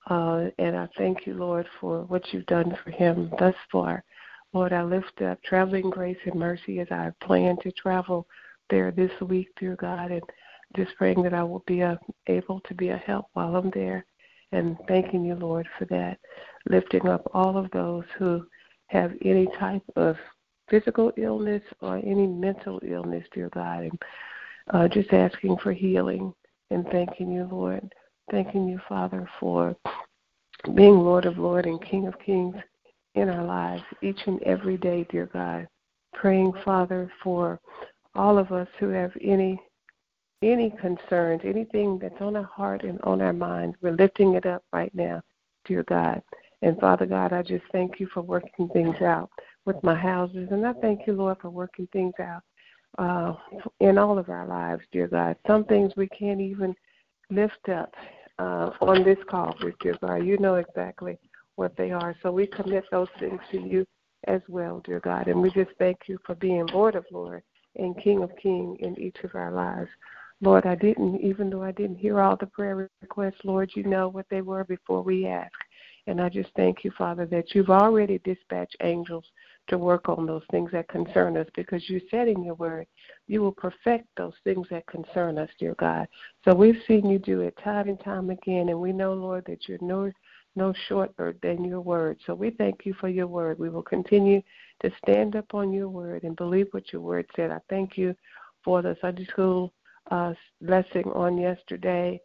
Uh, 0.08 0.46
and 0.58 0.76
I 0.76 0.88
thank 0.96 1.26
you, 1.26 1.34
Lord, 1.34 1.66
for 1.80 2.04
what 2.04 2.32
you've 2.32 2.46
done 2.46 2.76
for 2.82 2.90
him 2.90 3.30
thus 3.38 3.54
far. 3.70 4.04
Lord, 4.52 4.72
I 4.72 4.82
lift 4.82 5.20
up 5.20 5.42
traveling 5.42 5.90
grace 5.90 6.16
and 6.24 6.36
mercy 6.38 6.80
as 6.80 6.88
I 6.90 7.10
plan 7.22 7.56
to 7.62 7.72
travel 7.72 8.26
there 8.70 8.90
this 8.90 9.10
week, 9.20 9.48
dear 9.58 9.76
God, 9.76 10.10
and 10.10 10.22
just 10.76 10.96
praying 10.96 11.22
that 11.22 11.34
I 11.34 11.42
will 11.42 11.64
be 11.66 11.80
a, 11.80 11.98
able 12.28 12.60
to 12.60 12.74
be 12.74 12.88
a 12.90 12.96
help 12.96 13.26
while 13.34 13.56
I'm 13.56 13.70
there. 13.70 14.04
And 14.52 14.78
thanking 14.86 15.24
you, 15.24 15.34
Lord, 15.34 15.66
for 15.78 15.84
that. 15.86 16.18
Lifting 16.68 17.06
up 17.06 17.28
all 17.34 17.58
of 17.58 17.70
those 17.72 18.04
who 18.18 18.46
have 18.88 19.12
any 19.24 19.46
type 19.58 19.82
of 19.96 20.16
physical 20.68 21.12
illness 21.16 21.62
or 21.80 21.96
any 21.96 22.26
mental 22.26 22.80
illness, 22.86 23.24
dear 23.32 23.48
God, 23.50 23.84
and 23.84 24.02
uh, 24.70 24.88
just 24.88 25.12
asking 25.12 25.56
for 25.62 25.72
healing 25.72 26.32
and 26.70 26.86
thanking 26.88 27.32
you, 27.32 27.48
Lord. 27.50 27.90
Thanking 28.30 28.68
you, 28.68 28.78
Father, 28.88 29.28
for 29.40 29.74
being 30.74 30.98
Lord 30.98 31.24
of 31.24 31.38
Lords 31.38 31.66
and 31.66 31.82
King 31.82 32.06
of 32.06 32.18
Kings 32.18 32.56
in 33.14 33.28
our 33.28 33.44
lives 33.44 33.82
each 34.02 34.20
and 34.26 34.42
every 34.42 34.76
day, 34.76 35.06
dear 35.10 35.26
God. 35.32 35.66
Praying, 36.14 36.52
Father, 36.64 37.10
for 37.22 37.58
all 38.14 38.38
of 38.38 38.52
us 38.52 38.68
who 38.78 38.88
have 38.88 39.12
any 39.22 39.60
any 40.40 40.70
concerns, 40.80 41.40
anything 41.44 41.98
that's 41.98 42.20
on 42.20 42.36
our 42.36 42.44
heart 42.44 42.84
and 42.84 43.00
on 43.02 43.20
our 43.20 43.32
mind, 43.32 43.74
we're 43.80 43.96
lifting 43.96 44.34
it 44.34 44.46
up 44.46 44.62
right 44.72 44.94
now, 44.94 45.20
dear 45.64 45.82
God. 45.84 46.22
And 46.62 46.78
Father 46.78 47.06
God, 47.06 47.32
I 47.32 47.42
just 47.42 47.64
thank 47.72 48.00
you 48.00 48.08
for 48.12 48.22
working 48.22 48.68
things 48.68 48.96
out 49.00 49.30
with 49.64 49.82
my 49.82 49.94
houses. 49.94 50.48
And 50.50 50.66
I 50.66 50.72
thank 50.74 51.06
you, 51.06 51.12
Lord, 51.12 51.38
for 51.40 51.50
working 51.50 51.88
things 51.92 52.14
out 52.20 52.42
uh, 52.98 53.34
in 53.80 53.98
all 53.98 54.18
of 54.18 54.28
our 54.28 54.46
lives, 54.46 54.82
dear 54.90 55.06
God. 55.06 55.36
Some 55.46 55.64
things 55.64 55.92
we 55.96 56.08
can't 56.08 56.40
even 56.40 56.74
lift 57.30 57.68
up 57.68 57.94
uh, 58.38 58.70
on 58.80 59.04
this 59.04 59.18
call, 59.30 59.54
dear 59.80 59.96
God. 60.00 60.24
You 60.24 60.38
know 60.38 60.56
exactly 60.56 61.18
what 61.56 61.76
they 61.76 61.90
are. 61.92 62.16
So 62.22 62.32
we 62.32 62.46
commit 62.46 62.84
those 62.90 63.08
things 63.20 63.40
to 63.52 63.60
you 63.60 63.86
as 64.26 64.40
well, 64.48 64.80
dear 64.84 65.00
God. 65.00 65.28
And 65.28 65.40
we 65.40 65.50
just 65.50 65.70
thank 65.78 65.98
you 66.06 66.18
for 66.26 66.34
being 66.34 66.66
Lord 66.72 66.96
of 66.96 67.04
Lord 67.12 67.42
and 67.76 68.00
King 68.02 68.22
of 68.22 68.30
King 68.40 68.76
in 68.80 68.98
each 68.98 69.18
of 69.22 69.34
our 69.34 69.52
lives. 69.52 69.90
Lord, 70.40 70.66
I 70.66 70.76
didn't, 70.76 71.20
even 71.20 71.50
though 71.50 71.62
I 71.62 71.72
didn't 71.72 71.96
hear 71.96 72.20
all 72.20 72.36
the 72.36 72.46
prayer 72.46 72.88
requests, 73.00 73.44
Lord, 73.44 73.70
you 73.74 73.82
know 73.82 74.08
what 74.08 74.26
they 74.30 74.40
were 74.40 74.64
before 74.64 75.02
we 75.02 75.26
asked. 75.26 75.54
And 76.08 76.22
I 76.22 76.30
just 76.30 76.48
thank 76.56 76.84
you, 76.84 76.90
Father, 76.96 77.26
that 77.26 77.54
you've 77.54 77.68
already 77.68 78.18
dispatched 78.24 78.76
angels 78.82 79.24
to 79.68 79.76
work 79.76 80.08
on 80.08 80.24
those 80.24 80.42
things 80.50 80.70
that 80.72 80.88
concern 80.88 81.36
us 81.36 81.46
because 81.54 81.86
you 81.90 82.00
said 82.10 82.28
in 82.28 82.42
your 82.42 82.54
word 82.54 82.86
you 83.26 83.42
will 83.42 83.52
perfect 83.52 84.06
those 84.16 84.32
things 84.42 84.66
that 84.70 84.86
concern 84.86 85.36
us, 85.36 85.50
dear 85.58 85.74
God. 85.78 86.08
So 86.46 86.54
we've 86.54 86.80
seen 86.88 87.10
you 87.10 87.18
do 87.18 87.42
it 87.42 87.58
time 87.62 87.88
and 87.88 88.00
time 88.00 88.30
again, 88.30 88.70
and 88.70 88.80
we 88.80 88.90
know, 88.90 89.12
Lord, 89.12 89.44
that 89.46 89.68
you're 89.68 89.78
no 89.82 90.10
no 90.56 90.72
shorter 90.88 91.36
than 91.42 91.62
your 91.62 91.82
word. 91.82 92.18
So 92.26 92.34
we 92.34 92.50
thank 92.50 92.86
you 92.86 92.94
for 92.94 93.08
your 93.08 93.26
word. 93.26 93.58
We 93.58 93.68
will 93.68 93.82
continue 93.82 94.42
to 94.82 94.90
stand 95.04 95.36
up 95.36 95.54
on 95.54 95.72
your 95.72 95.88
word 95.90 96.24
and 96.24 96.34
believe 96.34 96.68
what 96.72 96.90
your 96.90 97.02
word 97.02 97.26
said. 97.36 97.50
I 97.50 97.60
thank 97.68 97.98
you 97.98 98.16
for 98.64 98.80
the 98.80 98.96
Sunday 99.00 99.26
school 99.26 99.72
uh, 100.10 100.32
lesson 100.60 101.04
on 101.14 101.36
yesterday, 101.36 102.20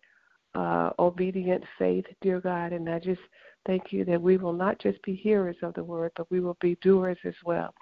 uh, 0.55 0.91
obedient 0.97 1.63
faith, 1.77 2.05
dear 2.21 2.39
God, 2.39 2.71
and 2.71 2.89
I 2.89 2.97
just 2.97 3.21
Thank 3.65 3.93
you 3.93 4.03
that 4.05 4.21
we 4.21 4.37
will 4.37 4.53
not 4.53 4.79
just 4.79 5.01
be 5.03 5.15
hearers 5.15 5.55
of 5.63 5.73
the 5.73 5.83
word, 5.83 6.11
but 6.15 6.29
we 6.29 6.41
will 6.41 6.57
be 6.59 6.77
doers 6.81 7.17
as 7.25 7.35
well. 7.45 7.73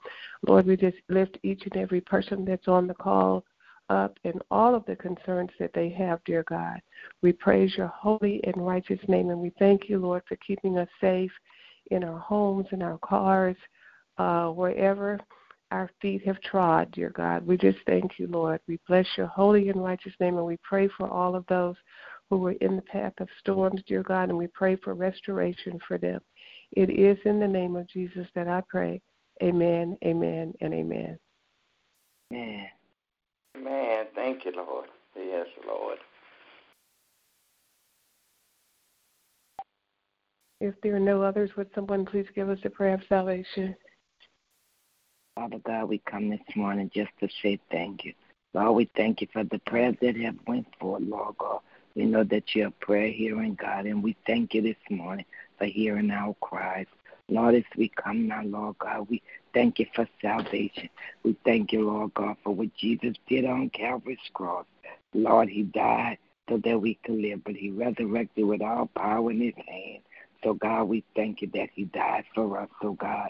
Lord, 0.47 0.67
we 0.67 0.77
just 0.77 0.97
lift 1.09 1.37
each 1.43 1.63
and 1.63 1.77
every 1.77 2.01
person 2.01 2.45
that's 2.45 2.67
on 2.67 2.87
the 2.87 2.93
call 2.93 3.43
up 3.89 4.17
and 4.23 4.41
all 4.49 4.73
of 4.75 4.85
the 4.85 4.95
concerns 4.95 5.49
that 5.59 5.73
they 5.73 5.89
have, 5.89 6.23
dear 6.23 6.43
God. 6.47 6.79
We 7.21 7.33
praise 7.33 7.75
your 7.75 7.87
holy 7.87 8.41
and 8.45 8.55
righteous 8.55 8.99
name, 9.07 9.29
and 9.29 9.39
we 9.39 9.51
thank 9.59 9.89
you, 9.89 9.99
Lord, 9.99 10.23
for 10.27 10.37
keeping 10.37 10.77
us 10.77 10.87
safe 11.01 11.31
in 11.89 12.03
our 12.03 12.19
homes, 12.19 12.67
in 12.71 12.81
our 12.81 12.97
cars, 12.99 13.57
uh, 14.17 14.47
wherever 14.47 15.19
our 15.71 15.89
feet 16.01 16.25
have 16.25 16.39
trod, 16.41 16.91
dear 16.91 17.09
God. 17.09 17.45
We 17.45 17.57
just 17.57 17.79
thank 17.85 18.17
you, 18.17 18.27
Lord. 18.27 18.59
We 18.67 18.79
bless 18.87 19.07
your 19.17 19.27
holy 19.27 19.69
and 19.69 19.83
righteous 19.83 20.13
name, 20.19 20.37
and 20.37 20.45
we 20.45 20.57
pray 20.63 20.89
for 20.97 21.09
all 21.09 21.35
of 21.35 21.45
those 21.47 21.75
who 22.31 22.47
are 22.47 22.53
in 22.53 22.77
the 22.77 22.81
path 22.83 23.11
of 23.19 23.27
storms, 23.39 23.81
dear 23.85 24.01
God, 24.03 24.29
and 24.29 24.37
we 24.37 24.47
pray 24.47 24.77
for 24.77 24.93
restoration 24.93 25.77
for 25.85 25.97
them. 25.97 26.21
It 26.71 26.89
is 26.89 27.17
in 27.25 27.41
the 27.41 27.47
name 27.47 27.75
of 27.75 27.89
Jesus 27.89 28.25
that 28.35 28.47
I 28.47 28.63
pray. 28.69 29.01
Amen, 29.43 29.97
amen, 30.05 30.53
and 30.61 30.73
amen. 30.73 31.19
Amen. 32.31 32.67
Amen. 33.57 34.05
Thank 34.15 34.45
you, 34.45 34.53
Lord. 34.55 34.87
Yes, 35.13 35.47
Lord. 35.67 35.97
If 40.61 40.73
there 40.81 40.95
are 40.95 40.99
no 40.99 41.21
others, 41.21 41.49
would 41.57 41.69
someone 41.75 42.05
please 42.05 42.27
give 42.33 42.49
us 42.49 42.59
a 42.63 42.69
prayer 42.69 42.93
of 42.93 43.01
salvation? 43.09 43.75
Father 45.35 45.59
God, 45.65 45.89
we 45.89 46.01
come 46.09 46.29
this 46.29 46.39
morning 46.55 46.89
just 46.93 47.11
to 47.19 47.27
say 47.41 47.59
thank 47.71 48.05
you. 48.05 48.13
Lord, 48.53 48.75
we 48.75 48.89
thank 48.95 49.19
you 49.19 49.27
for 49.33 49.43
the 49.43 49.59
prayers 49.65 49.95
that 50.01 50.15
have 50.15 50.35
went 50.47 50.67
forth, 50.79 51.01
Lord 51.05 51.37
God. 51.37 51.59
We 51.95 52.05
know 52.05 52.23
that 52.23 52.55
you're 52.55 52.67
a 52.67 52.71
prayer 52.71 53.09
hearing 53.09 53.55
God, 53.55 53.85
and 53.85 54.01
we 54.01 54.15
thank 54.25 54.53
you 54.53 54.61
this 54.61 54.77
morning 54.89 55.25
for 55.57 55.65
hearing 55.65 56.09
our 56.11 56.35
cries. 56.41 56.87
Lord, 57.27 57.55
as 57.55 57.63
we 57.77 57.89
come 57.89 58.27
now, 58.27 58.43
Lord 58.43 58.77
God, 58.79 59.07
we 59.09 59.21
thank 59.53 59.79
you 59.79 59.85
for 59.93 60.07
salvation. 60.21 60.89
We 61.23 61.35
thank 61.45 61.71
you, 61.71 61.85
Lord 61.85 62.13
God, 62.13 62.37
for 62.43 62.53
what 62.53 62.73
Jesus 62.75 63.15
did 63.27 63.45
on 63.45 63.69
Calvary's 63.69 64.19
cross. 64.33 64.65
Lord, 65.13 65.49
he 65.49 65.63
died 65.63 66.17
so 66.49 66.57
that 66.57 66.81
we 66.81 66.95
could 67.03 67.15
live, 67.15 67.43
but 67.43 67.55
he 67.55 67.69
resurrected 67.69 68.45
with 68.45 68.61
all 68.61 68.87
power 68.95 69.31
in 69.31 69.41
his 69.41 69.53
hand. 69.67 69.99
So, 70.43 70.53
God, 70.53 70.85
we 70.85 71.03
thank 71.15 71.41
you 71.41 71.49
that 71.53 71.69
he 71.73 71.85
died 71.85 72.25
for 72.33 72.57
us. 72.59 72.69
So, 72.81 72.93
God, 72.93 73.29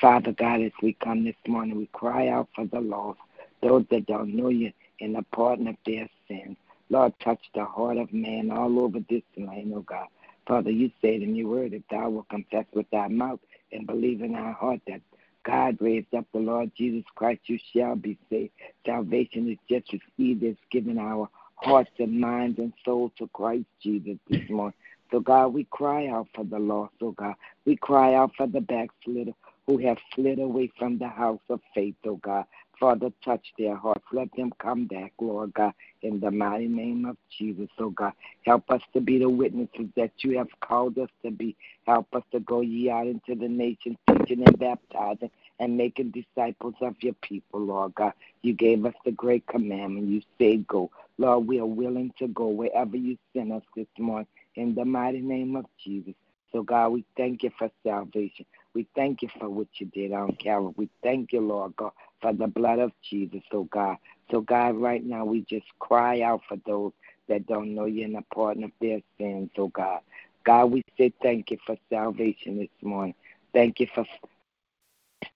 Father 0.00 0.32
God, 0.32 0.62
as 0.62 0.72
we 0.82 0.94
come 0.94 1.24
this 1.24 1.36
morning, 1.46 1.76
we 1.76 1.86
cry 1.92 2.28
out 2.28 2.48
for 2.54 2.66
the 2.66 2.80
lost, 2.80 3.18
those 3.62 3.84
that 3.90 4.06
don't 4.06 4.34
know 4.34 4.48
you 4.48 4.72
and 5.00 5.14
the 5.14 5.22
pardon 5.32 5.68
of 5.68 5.76
their 5.84 6.08
sins. 6.28 6.56
Lord, 6.92 7.14
touch 7.24 7.40
the 7.54 7.64
heart 7.64 7.96
of 7.96 8.12
man 8.12 8.50
all 8.50 8.78
over 8.78 8.98
this 9.08 9.22
land, 9.38 9.72
oh 9.74 9.80
God. 9.80 10.08
Father, 10.46 10.70
you 10.70 10.90
said 11.00 11.22
in 11.22 11.34
your 11.34 11.48
word, 11.48 11.72
if 11.72 11.80
thou 11.90 12.10
wilt 12.10 12.28
confess 12.28 12.66
with 12.74 12.84
thy 12.90 13.08
mouth 13.08 13.40
and 13.72 13.86
believe 13.86 14.20
in 14.20 14.32
thy 14.32 14.52
heart 14.52 14.80
that 14.86 15.00
God 15.42 15.78
raised 15.80 16.12
up 16.14 16.26
the 16.34 16.38
Lord 16.38 16.70
Jesus 16.76 17.04
Christ, 17.14 17.40
you 17.46 17.58
shall 17.72 17.96
be 17.96 18.18
saved. 18.28 18.52
Salvation 18.84 19.50
is 19.50 19.56
just 19.70 19.90
received 19.90 20.44
as 20.44 20.56
giving 20.70 20.98
our 20.98 21.30
hearts 21.54 21.92
and 21.98 22.20
minds 22.20 22.58
and 22.58 22.74
souls 22.84 23.12
to 23.16 23.26
Christ 23.28 23.64
Jesus 23.82 24.18
this 24.28 24.50
morning. 24.50 24.74
So, 25.10 25.20
God, 25.20 25.54
we 25.54 25.64
cry 25.64 26.08
out 26.08 26.28
for 26.34 26.44
the 26.44 26.58
lost, 26.58 26.92
oh 27.00 27.12
God. 27.12 27.36
We 27.64 27.76
cry 27.76 28.12
out 28.16 28.32
for 28.36 28.46
the 28.46 28.60
backslider 28.60 29.32
who 29.66 29.78
have 29.78 29.96
slid 30.14 30.40
away 30.40 30.70
from 30.78 30.98
the 30.98 31.08
house 31.08 31.40
of 31.48 31.60
faith, 31.74 31.94
oh 32.04 32.16
God. 32.16 32.44
Father, 32.78 33.12
touch 33.24 33.52
their 33.58 33.76
hearts. 33.76 34.04
Let 34.12 34.28
them 34.36 34.52
come 34.58 34.86
back, 34.86 35.12
Lord 35.20 35.54
God, 35.54 35.72
in 36.02 36.20
the 36.20 36.30
mighty 36.30 36.68
name 36.68 37.04
of 37.04 37.16
Jesus, 37.38 37.68
oh 37.78 37.90
God. 37.90 38.12
Help 38.44 38.70
us 38.70 38.82
to 38.92 39.00
be 39.00 39.18
the 39.18 39.28
witnesses 39.28 39.88
that 39.96 40.12
you 40.18 40.36
have 40.38 40.48
called 40.60 40.98
us 40.98 41.10
to 41.24 41.30
be. 41.30 41.56
Help 41.86 42.14
us 42.14 42.22
to 42.32 42.40
go 42.40 42.60
ye 42.60 42.90
out 42.90 43.06
into 43.06 43.34
the 43.34 43.48
nations, 43.48 43.96
teaching 44.08 44.42
and 44.46 44.58
baptizing 44.58 45.30
and 45.60 45.76
making 45.76 46.10
disciples 46.10 46.74
of 46.80 46.96
your 47.00 47.14
people, 47.14 47.60
Lord 47.60 47.94
God. 47.94 48.12
You 48.42 48.52
gave 48.54 48.84
us 48.84 48.94
the 49.04 49.12
great 49.12 49.46
commandment. 49.46 50.08
You 50.08 50.22
said 50.38 50.66
go. 50.66 50.90
Lord, 51.18 51.46
we 51.46 51.60
are 51.60 51.66
willing 51.66 52.12
to 52.18 52.26
go 52.28 52.48
wherever 52.48 52.96
you 52.96 53.16
send 53.32 53.52
us 53.52 53.62
this 53.76 53.86
morning 53.98 54.26
in 54.56 54.74
the 54.74 54.84
mighty 54.84 55.20
name 55.20 55.56
of 55.56 55.66
Jesus. 55.82 56.14
So, 56.52 56.62
God, 56.62 56.88
we 56.90 57.04
thank 57.16 57.42
you 57.42 57.50
for 57.58 57.70
salvation. 57.82 58.44
We 58.74 58.86
thank 58.94 59.22
you 59.22 59.28
for 59.38 59.48
what 59.48 59.68
you 59.74 59.86
did 59.86 60.12
on 60.12 60.32
Calvary. 60.36 60.74
We 60.76 60.88
thank 61.02 61.32
you, 61.32 61.40
Lord 61.40 61.76
God, 61.76 61.92
for 62.22 62.32
the 62.32 62.46
blood 62.46 62.78
of 62.78 62.92
Jesus, 63.02 63.42
oh 63.52 63.64
God. 63.64 63.98
So, 64.30 64.40
God, 64.40 64.76
right 64.76 65.04
now 65.04 65.26
we 65.26 65.42
just 65.42 65.66
cry 65.80 66.22
out 66.22 66.42
for 66.48 66.56
those 66.66 66.92
that 67.28 67.46
don't 67.46 67.74
know 67.74 67.86
you 67.86 68.04
and 68.04 68.14
the 68.14 68.24
pardon 68.32 68.64
of 68.64 68.72
their 68.80 69.00
sins, 69.18 69.50
oh 69.58 69.68
God. 69.68 70.00
God, 70.44 70.66
we 70.66 70.82
say 70.96 71.12
thank 71.22 71.50
you 71.50 71.58
for 71.66 71.76
salvation 71.90 72.58
this 72.58 72.70
morning. 72.82 73.14
Thank 73.52 73.80
you 73.80 73.88
for 73.94 74.06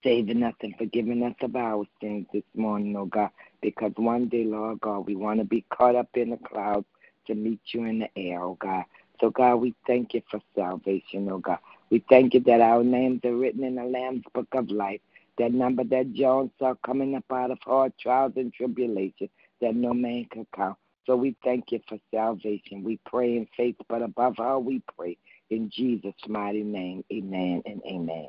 saving 0.03 0.43
us 0.43 0.55
and 0.63 0.77
forgiving 0.77 1.23
us 1.23 1.35
of 1.43 1.57
our 1.57 1.85
sins 2.01 2.27
this 2.33 2.45
morning, 2.55 2.97
oh 2.97 3.07
God. 3.07 3.31
Because 3.61 3.93
one 3.97 4.29
day, 4.29 4.45
Lord 4.45 4.81
God, 4.81 5.07
we 5.07 5.17
want 5.17 5.41
to 5.41 5.45
be 5.45 5.65
caught 5.71 5.97
up 5.97 6.09
in 6.15 6.31
the 6.31 6.37
clouds 6.39 6.87
to 7.27 7.35
meet 7.35 7.61
you 7.73 7.85
in 7.85 7.99
the 8.01 8.09
air, 8.17 8.43
oh 8.43 8.57
God. 8.61 8.85
So, 9.21 9.31
God, 9.31 9.57
we 9.57 9.75
thank 9.87 10.15
you 10.15 10.23
for 10.31 10.41
salvation, 10.55 11.29
oh 11.31 11.39
God. 11.39 11.59
We 11.91 12.05
thank 12.09 12.35
you 12.35 12.41
that 12.41 12.61
our 12.61 12.85
names 12.85 13.21
are 13.25 13.35
written 13.37 13.65
in 13.65 13.77
the 13.77 13.85
Lamb's 13.85 14.25
book 14.35 14.49
of 14.53 14.71
life. 14.71 15.01
That 15.39 15.53
number 15.53 15.85
that 15.85 16.13
John 16.15 16.51
saw 16.59 16.75
coming 16.85 17.15
up 17.15 17.25
out 17.31 17.51
of 17.51 17.59
hard 17.63 17.93
trials 18.01 18.33
and 18.37 18.53
tribulation 18.53 19.29
that 19.61 19.75
no 19.75 19.93
man 19.93 20.27
can 20.33 20.47
count. 20.55 20.79
So 21.07 21.15
we 21.15 21.37
thank 21.45 21.71
you 21.71 21.81
for 21.89 21.99
salvation. 22.13 22.83
We 22.83 22.99
pray 23.07 23.37
in 23.37 23.47
faith, 23.57 23.77
but 23.89 24.03
above 24.03 24.35
all, 24.39 24.63
we 24.63 24.83
pray 24.99 25.17
in 25.51 25.71
Jesus' 25.73 26.15
mighty 26.27 26.63
name. 26.63 27.05
Amen 27.13 27.63
and 27.65 27.81
amen. 27.87 28.29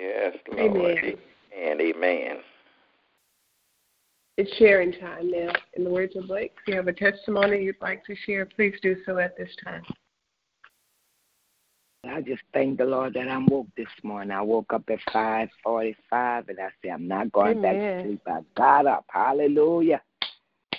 Yes, 0.00 0.36
Lord. 0.50 0.76
Amen. 0.76 1.14
And 1.56 1.80
amen. 1.80 2.38
It's 4.38 4.54
sharing 4.56 4.92
time 4.92 5.30
now. 5.30 5.52
In 5.74 5.82
the 5.82 5.90
words 5.90 6.14
of 6.14 6.28
Blake, 6.28 6.54
if 6.62 6.68
you 6.68 6.76
have 6.76 6.86
a 6.86 6.92
testimony 6.92 7.60
you'd 7.62 7.74
like 7.82 8.04
to 8.04 8.14
share, 8.24 8.46
please 8.46 8.74
do 8.82 8.96
so 9.04 9.18
at 9.18 9.36
this 9.36 9.50
time. 9.64 9.82
I 12.04 12.20
just 12.20 12.42
thank 12.52 12.78
the 12.78 12.84
Lord 12.84 13.14
that 13.14 13.28
I'm 13.28 13.46
woke 13.46 13.66
this 13.76 13.88
morning. 14.04 14.30
I 14.30 14.40
woke 14.40 14.72
up 14.72 14.88
at 14.88 15.00
five 15.12 15.48
forty 15.64 15.96
five 16.08 16.48
and 16.48 16.60
I 16.60 16.68
said 16.80 16.92
I'm 16.92 17.08
not 17.08 17.32
going 17.32 17.60
back 17.60 17.74
to 17.74 18.02
sleep. 18.02 18.20
I 18.26 18.40
got 18.56 18.86
up. 18.86 19.04
Hallelujah. 19.08 20.00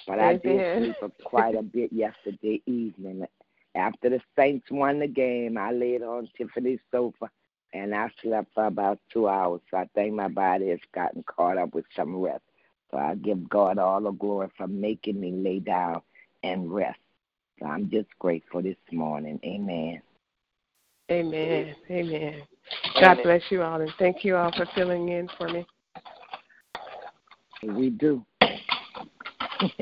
But 0.08 0.20
I 0.20 0.36
did 0.36 0.66
sleep 0.74 0.96
up 1.04 1.12
quite 1.26 1.56
a 1.56 1.62
bit 1.62 1.92
yesterday 1.92 2.62
evening. 2.66 3.28
After 3.76 4.10
the 4.10 4.22
Saints 4.38 4.72
won 4.72 5.00
the 5.00 5.08
game, 5.08 5.58
I 5.58 5.72
laid 5.72 6.04
on 6.04 6.30
Tiffany's 6.38 6.80
sofa 6.90 7.30
and 7.74 7.94
I 7.94 8.10
slept 8.22 8.54
for 8.54 8.66
about 8.66 9.00
two 9.12 9.28
hours. 9.28 9.62
So 9.70 9.78
I 9.78 9.90
think 9.94 10.14
my 10.14 10.30
body 10.30 10.70
has 10.70 10.80
gotten 10.96 11.24
caught 11.24 11.58
up 11.58 11.76
with 11.76 11.86
some 11.96 12.16
rest. 12.16 12.44
So 12.92 12.98
I 12.98 13.16
give 13.16 13.48
God 13.50 13.78
all 13.78 14.02
the 14.02 14.12
glory 14.12 14.48
for 14.58 14.68
making 14.68 15.20
me 15.20 15.32
lay 15.32 15.60
down 15.60 16.02
and 16.44 16.74
rest. 16.74 17.00
So 17.60 17.68
I'm 17.68 17.90
just 17.90 18.08
grateful 18.20 18.62
this 18.62 18.78
morning. 18.92 19.40
Amen. 19.44 20.02
Amen. 21.10 21.76
Amen. 21.90 22.42
God 23.00 23.24
bless 23.24 23.42
you 23.50 23.64
all, 23.64 23.82
and 23.82 23.92
thank 23.98 24.24
you 24.24 24.36
all 24.36 24.52
for 24.52 24.68
filling 24.76 25.10
in 25.10 25.28
for 25.38 25.50
me. 25.50 25.66
We 27.64 27.90
do. 27.90 28.24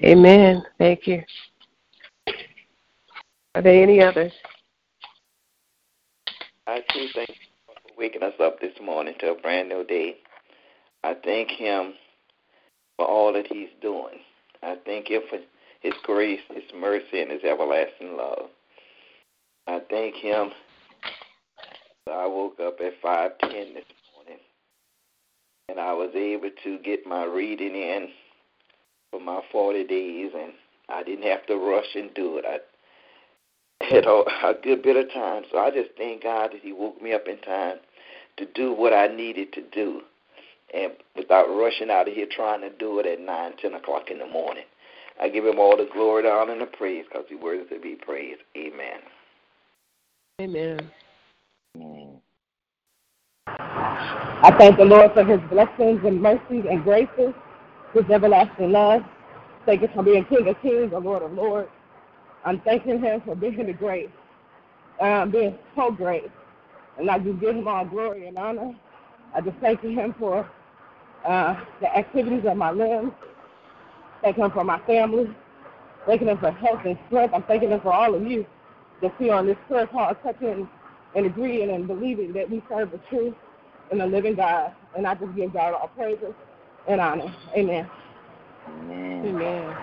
Amen. 0.04 0.64
Thank 0.78 1.06
you. 1.06 1.24
Are 3.56 3.62
there 3.62 3.82
any 3.84 4.02
others? 4.02 4.32
I 6.66 6.80
too 6.94 7.08
thank 7.14 7.30
you 7.30 7.36
for 7.66 7.74
waking 7.98 8.24
us 8.24 8.34
up 8.42 8.60
this 8.60 8.74
morning 8.82 9.16
to 9.20 9.32
a 9.32 9.36
brand 9.36 9.70
new 9.70 9.84
day. 9.84 10.18
I 11.04 11.16
thank 11.24 11.50
Him 11.52 11.94
for 12.98 13.06
all 13.06 13.34
that 13.34 13.48
He's 13.48 13.70
doing. 13.82 14.20
I 14.64 14.78
thank 14.86 15.10
Him 15.10 15.22
for 15.30 15.40
His 15.82 15.94
grace, 16.04 16.42
His 16.54 16.64
mercy, 16.76 17.22
and 17.22 17.32
His 17.32 17.44
everlasting 17.44 18.16
love. 18.18 18.50
I 19.68 19.82
thank 19.90 20.16
Him. 20.16 20.52
That 22.08 22.14
I 22.14 22.26
woke 22.26 22.60
up 22.60 22.80
at 22.80 22.94
five 23.02 23.32
ten 23.40 23.74
this 23.74 23.84
morning, 24.16 24.42
and 25.68 25.80
I 25.80 25.92
was 25.94 26.12
able 26.16 26.50
to 26.64 26.80
get 26.80 27.06
my 27.06 27.26
reading 27.26 27.76
in 27.76 28.08
for 29.12 29.20
my 29.20 29.42
forty 29.52 29.84
days, 29.84 30.32
and 30.34 30.54
I 30.90 31.04
didn't 31.04 31.26
have 31.26 31.46
to 31.48 31.58
rush 31.58 31.96
and 31.96 32.14
do 32.14 32.38
it. 32.38 32.46
I 32.48 33.86
had 33.86 34.06
a, 34.06 34.54
good 34.64 34.82
bit 34.84 34.96
of 34.96 35.12
time. 35.14 35.44
So 35.52 35.60
I 35.60 35.70
just 35.70 35.90
thank 35.98 36.24
God 36.24 36.52
that 36.54 36.62
He 36.62 36.72
woke 36.72 37.02
me 37.02 37.14
up 37.14 37.28
in 37.28 37.38
time 37.40 37.78
to 38.38 38.46
do 38.56 38.72
what 38.72 38.94
I 38.94 39.08
needed 39.08 39.52
to 39.54 39.62
do, 39.74 40.02
and 40.74 40.94
without 41.16 41.48
rushing 41.48 41.90
out 41.90 42.08
of 42.08 42.14
here 42.14 42.28
trying 42.32 42.62
to 42.62 42.70
do 42.70 43.00
it 43.00 43.06
at 43.06 43.20
nine, 43.20 43.52
ten 43.62 43.74
o'clock 43.74 44.10
in 44.10 44.20
the 44.20 44.28
morning. 44.28 44.66
I 45.22 45.28
give 45.28 45.46
Him 45.46 45.60
all 45.60 45.76
the 45.76 45.90
glory, 45.92 46.24
the 46.24 46.30
honor, 46.30 46.54
and 46.54 46.62
the 46.62 46.68
praise 46.68 47.04
because 47.10 47.26
He 47.28 47.36
worthy 47.36 47.66
to 47.76 47.82
be 47.82 47.96
praised. 47.96 48.42
Amen. 48.56 49.00
Amen. 50.40 50.90
Amen. 51.76 52.22
I 54.28 54.56
thank 54.58 54.78
the 54.78 54.86
Lord 54.86 55.14
for 55.14 55.26
his 55.26 55.40
blessings 55.50 56.02
and 56.06 56.22
mercies 56.22 56.66
and 56.70 56.84
graces, 56.84 57.34
his 57.94 58.06
everlasting 58.12 58.72
love. 58.72 59.04
Thank 59.66 59.82
you 59.84 59.90
for 59.96 60.04
being 60.04 60.26
King 60.26 60.48
of 60.48 60.62
Kings 60.62 60.94
and 60.94 61.06
Lord 61.06 61.24
of 61.24 61.34
Lords. 61.34 61.70
I'm 62.46 62.62
thanking 62.62 63.02
him 63.02 63.22
for 63.26 63.36
being 63.36 63.66
the 63.68 63.74
great, 63.74 64.12
um, 65.02 65.32
being 65.32 65.58
so 65.76 65.92
great. 65.92 66.32
And 67.00 67.10
I 67.10 67.20
just 67.20 67.40
give 67.42 67.56
him 67.56 67.68
all 67.68 67.86
glory 67.86 68.28
and 68.28 68.38
honor. 68.38 68.76
I 69.36 69.42
just 69.42 69.58
thank 69.60 69.82
him 69.82 70.16
for 70.20 70.50
uh, 71.28 71.62
the 71.82 71.96
activities 71.98 72.44
of 72.48 72.58
my 72.58 72.72
limbs. 72.72 73.14
Thank 74.24 74.38
him 74.38 74.52
for 74.52 74.64
my 74.64 74.80
family. 74.88 75.36
Thanking 76.08 76.30
him 76.30 76.40
for 76.40 76.52
health 76.52 76.82
and 76.86 76.98
strength. 77.08 77.34
I'm 77.34 77.44
thanking 77.44 77.72
him 77.72 77.82
for 77.82 77.94
all 77.94 78.16
of 78.16 78.24
you 78.26 78.46
that 79.02 79.14
see 79.20 79.30
on 79.30 79.48
this 79.48 79.58
prayer 79.68 79.88
call, 79.88 80.14
touching 80.24 80.70
and 81.18 81.26
agreeing 81.26 81.72
and 81.72 81.88
believing 81.88 82.32
that 82.32 82.50
we 82.50 82.64
serve 82.70 82.92
the 82.92 83.00
truth 83.10 83.34
and 83.92 84.00
the 84.00 84.06
living 84.06 84.36
God. 84.36 84.72
And 84.96 85.08
I 85.08 85.16
just 85.16 85.36
give 85.36 85.52
God 85.52 85.74
all 85.74 85.88
praises 85.90 86.34
and 86.88 87.02
honor. 87.02 87.36
Amen. 87.56 87.90
Amen. 88.70 89.26
Amen. 89.26 89.76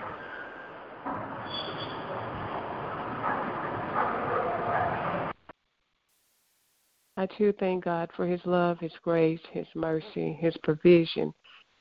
I 7.17 7.27
too 7.37 7.53
thank 7.59 7.83
God 7.83 8.09
for 8.15 8.25
His 8.25 8.41
love, 8.45 8.79
His 8.79 8.91
grace, 9.03 9.39
His 9.51 9.67
mercy, 9.75 10.37
His 10.39 10.55
provision, 10.63 11.33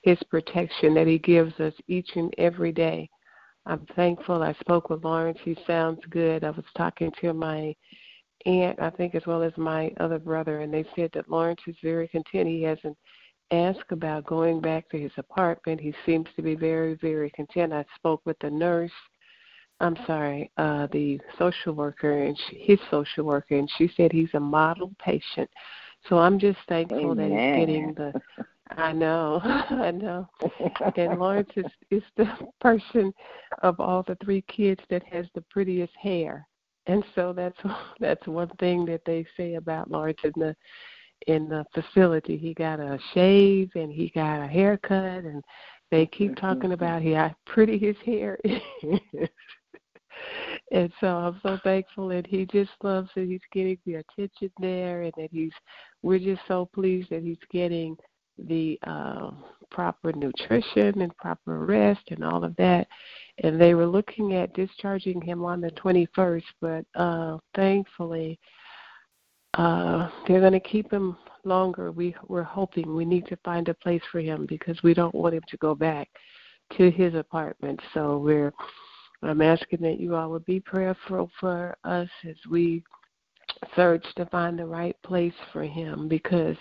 His 0.03 0.19
protection 0.31 0.95
that 0.95 1.07
He 1.07 1.19
gives 1.19 1.59
us 1.61 1.75
each 1.87 2.11
and 2.17 2.35
every 2.39 2.73
day. 2.73 3.09
I'm 3.67 3.87
thankful. 3.95 4.43
I 4.43 4.53
spoke 4.55 4.91
with 4.91 5.05
Lawrence. 5.05 5.39
He 5.45 5.57
sounds 5.67 6.01
good. 6.11 6.45
I 6.45 6.51
was 6.51 6.65
talking 6.77 7.13
to 7.21 7.33
my 7.33 7.75
aunt, 8.47 8.81
I 8.81 8.91
think, 8.91 9.15
as 9.15 9.27
well 9.27 9.43
as 9.43 9.53
my 9.57 9.93
other 10.01 10.19
brother, 10.19 10.61
and 10.61 10.73
they 10.73 10.85
said 10.97 11.11
that 11.15 11.31
Lawrence 11.31 11.61
is 11.67 11.77
very 11.83 12.09
content. 12.09 12.49
He 12.49 12.63
hasn't 12.63 12.97
asked 13.51 13.91
about 13.91 14.27
going 14.27 14.61
back 14.61 14.89
to 14.91 14.99
his 14.99 15.13
apartment. 15.17 15.81
He 15.81 15.95
seems 16.05 16.29
to 16.37 16.43
be 16.43 16.55
very, 16.55 16.95
very 16.95 17.31
content. 17.31 17.73
I 17.73 17.85
spoke 17.97 18.23
with 18.25 18.39
the 18.41 18.51
nurse. 18.51 18.91
I'm 19.81 19.97
sorry, 20.07 20.51
uh, 20.57 20.87
the 20.93 21.21
social 21.39 21.73
worker 21.73 22.23
and 22.23 22.39
she, 22.49 22.59
his 22.59 22.79
social 22.91 23.25
worker, 23.25 23.57
and 23.57 23.69
she 23.77 23.91
said 23.97 24.13
he's 24.13 24.33
a 24.35 24.41
model 24.41 24.93
patient. 24.99 25.51
So 26.09 26.19
I'm 26.19 26.39
just 26.39 26.59
thankful 26.69 27.15
that 27.17 27.31
he's 27.31 27.59
getting 27.59 27.95
the. 27.95 28.13
I 28.77 28.93
know, 28.93 29.41
I 29.45 29.91
know. 29.91 30.29
And 30.97 31.19
Lawrence 31.19 31.51
is 31.57 31.67
is 31.91 32.03
the 32.17 32.27
person 32.61 33.13
of 33.63 33.81
all 33.81 34.05
the 34.05 34.17
three 34.25 34.43
kids 34.43 34.81
that 34.91 35.03
has 35.05 35.27
the 35.35 35.43
prettiest 35.43 35.93
hair, 36.01 36.47
and 36.87 37.05
so 37.15 37.33
that's 37.33 37.59
that's 38.01 38.27
one 38.27 38.51
thing 38.61 38.85
that 38.87 39.03
they 39.07 39.27
say 39.37 39.55
about 39.55 39.91
Lawrence 39.91 40.21
in 40.25 40.33
the 40.37 40.57
in 41.27 41.49
the 41.49 41.65
facility. 41.73 42.37
He 42.37 42.55
got 42.55 42.81
a 42.81 42.99
shave 43.15 43.71
and 43.75 43.93
he 43.93 44.11
got 44.15 44.43
a 44.43 44.47
haircut, 44.47 45.25
and 45.25 45.43
they 45.91 46.07
keep 46.07 46.37
talking 46.37 46.73
about 46.73 47.03
how 47.03 47.35
pretty 47.47 47.79
his 47.79 47.97
hair 48.05 48.39
is. 48.45 49.29
and 50.73 50.93
so 51.01 51.07
I'm 51.07 51.41
so 51.43 51.59
thankful 51.65 52.09
that 52.09 52.27
he 52.27 52.47
just 52.47 52.73
loves 52.83 53.09
that 53.15 53.27
he's 53.27 53.41
getting 53.53 53.79
the 53.87 53.95
attention 53.97 54.51
there, 54.59 55.03
and 55.03 55.13
that 55.17 55.31
he's 55.31 55.53
we're 56.03 56.19
just 56.19 56.43
so 56.47 56.69
pleased 56.75 57.11
that 57.11 57.23
he's 57.23 57.39
getting 57.51 57.97
the 58.39 58.79
uh, 58.87 59.31
proper 59.71 60.13
nutrition 60.13 61.01
and 61.01 61.17
proper 61.17 61.65
rest 61.65 62.03
and 62.11 62.25
all 62.25 62.45
of 62.45 62.55
that. 62.57 62.89
And 63.43 63.61
they 63.61 63.75
were 63.75 63.87
looking 63.87 64.35
at 64.35 64.55
discharging 64.55 65.21
him 65.21 65.45
on 65.45 65.61
the 65.61 65.71
21st, 65.73 66.45
but 66.61 66.85
uh, 66.95 67.39
thankfully 67.55 68.39
uh, 69.55 70.09
they're 70.27 70.41
going 70.41 70.53
to 70.53 70.61
keep 70.61 70.91
him 70.91 71.17
longer. 71.45 71.93
We 71.93 72.15
we're 72.29 72.43
hoping 72.43 72.95
we 72.95 73.05
need 73.05 73.27
to 73.27 73.37
find 73.45 73.69
a 73.69 73.75
place 73.75 74.03
for 74.11 74.21
him 74.21 74.47
because 74.47 74.83
we 74.83 74.95
don't 74.95 75.15
want 75.15 75.35
him 75.35 75.43
to 75.49 75.57
go 75.59 75.75
back 75.75 76.09
to 76.77 76.91
his 76.91 77.15
apartment. 77.15 77.81
So 77.93 78.19
we're 78.19 78.53
I'm 79.23 79.41
asking 79.41 79.81
that 79.83 80.01
you 80.01 80.17
all 80.17 80.31
would 80.31 80.45
be 80.45 80.61
prayerful 80.61 81.31
for 81.41 81.77
us 81.85 82.09
as 82.29 82.37
we 82.51 82.83
search 83.75 84.05
to 84.17 84.27
find 84.27 84.59
the 84.59 84.67
right 84.67 84.97
place 85.03 85.33
for 85.53 85.63
him 85.63 86.09
because 86.09 86.57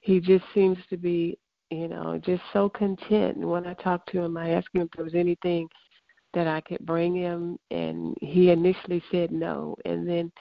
he 0.00 0.18
just 0.18 0.44
seems 0.52 0.78
to 0.90 0.96
be, 0.96 1.38
you 1.70 1.88
know, 1.88 2.20
just 2.24 2.42
so 2.52 2.68
content. 2.68 3.36
And 3.36 3.48
when 3.48 3.66
I 3.66 3.74
talked 3.74 4.10
to 4.12 4.20
him, 4.20 4.36
I 4.36 4.50
asked 4.50 4.68
him 4.74 4.82
if 4.82 4.90
there 4.96 5.04
was 5.04 5.14
anything 5.14 5.68
that 6.34 6.46
I 6.46 6.60
could 6.60 6.84
bring 6.86 7.14
him, 7.14 7.58
and 7.70 8.16
he 8.20 8.50
initially 8.50 9.02
said 9.10 9.32
no. 9.32 9.76
And 9.84 10.08
then 10.08 10.32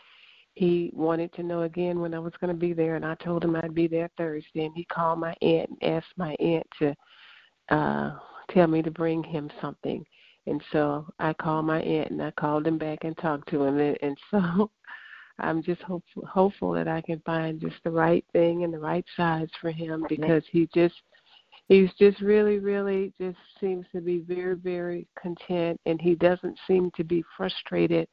he 0.54 0.91
wanted 0.93 1.34
to 1.34 1.43
know 1.43 1.63
again 1.63 1.99
when 1.99 2.13
I 2.13 2.19
was 2.19 2.34
going 2.39 2.54
to 2.54 2.60
be 2.60 2.73
there, 2.73 2.95
and 2.95 3.06
I 3.06 3.15
told 3.15 3.43
him 3.43 3.56
I'd 3.56 3.75
be 3.75 3.88
there 3.88 4.10
Thursday. 4.17 4.65
And 4.65 4.75
he 4.75 4.86
called 4.86 5.19
my 5.19 5.36
aunt 5.41 5.69
and 5.69 5.95
asked 5.95 6.13
my 6.17 6.36
aunt 6.39 6.67
to 6.80 6.95
uh, 7.69 8.17
tell 8.49 8.67
me 8.67 8.82
to 8.82 8.91
bring 8.91 9.23
him 9.23 9.49
something. 9.62 10.06
And 10.47 10.62
so 10.71 11.06
I 11.19 11.34
called 11.34 11.65
my 11.65 11.82
aunt 11.82 12.12
and 12.12 12.21
I 12.21 12.32
called 12.32 12.65
him 12.65 12.77
back 12.77 12.99
and 13.04 13.17
talked 13.17 13.49
to 13.49 13.63
him. 13.63 13.80
And, 13.80 13.97
and 14.01 14.17
so 14.32 14.71
I'm 15.39 15.63
just 15.63 15.82
hopeful, 15.82 16.25
hopeful 16.25 16.71
that 16.73 16.88
I 16.88 17.01
can 17.01 17.21
find 17.25 17.60
just 17.60 17.77
the 17.84 17.91
right 17.91 18.25
thing 18.34 18.63
and 18.63 18.73
the 18.73 18.80
right 18.80 19.06
size 19.15 19.49
for 19.60 19.71
him 19.71 20.06
because 20.10 20.43
he 20.51 20.67
just 20.73 20.95
he's 21.71 21.93
just 21.97 22.19
really 22.21 22.60
really 22.60 23.13
just 23.19 23.38
seems 23.60 23.86
to 23.93 24.01
be 24.01 24.19
very 24.19 24.55
very 24.55 25.07
content 25.21 25.79
and 25.86 26.01
he 26.01 26.15
doesn't 26.15 26.57
seem 26.67 26.91
to 26.95 27.03
be 27.03 27.23
frustrated 27.38 28.07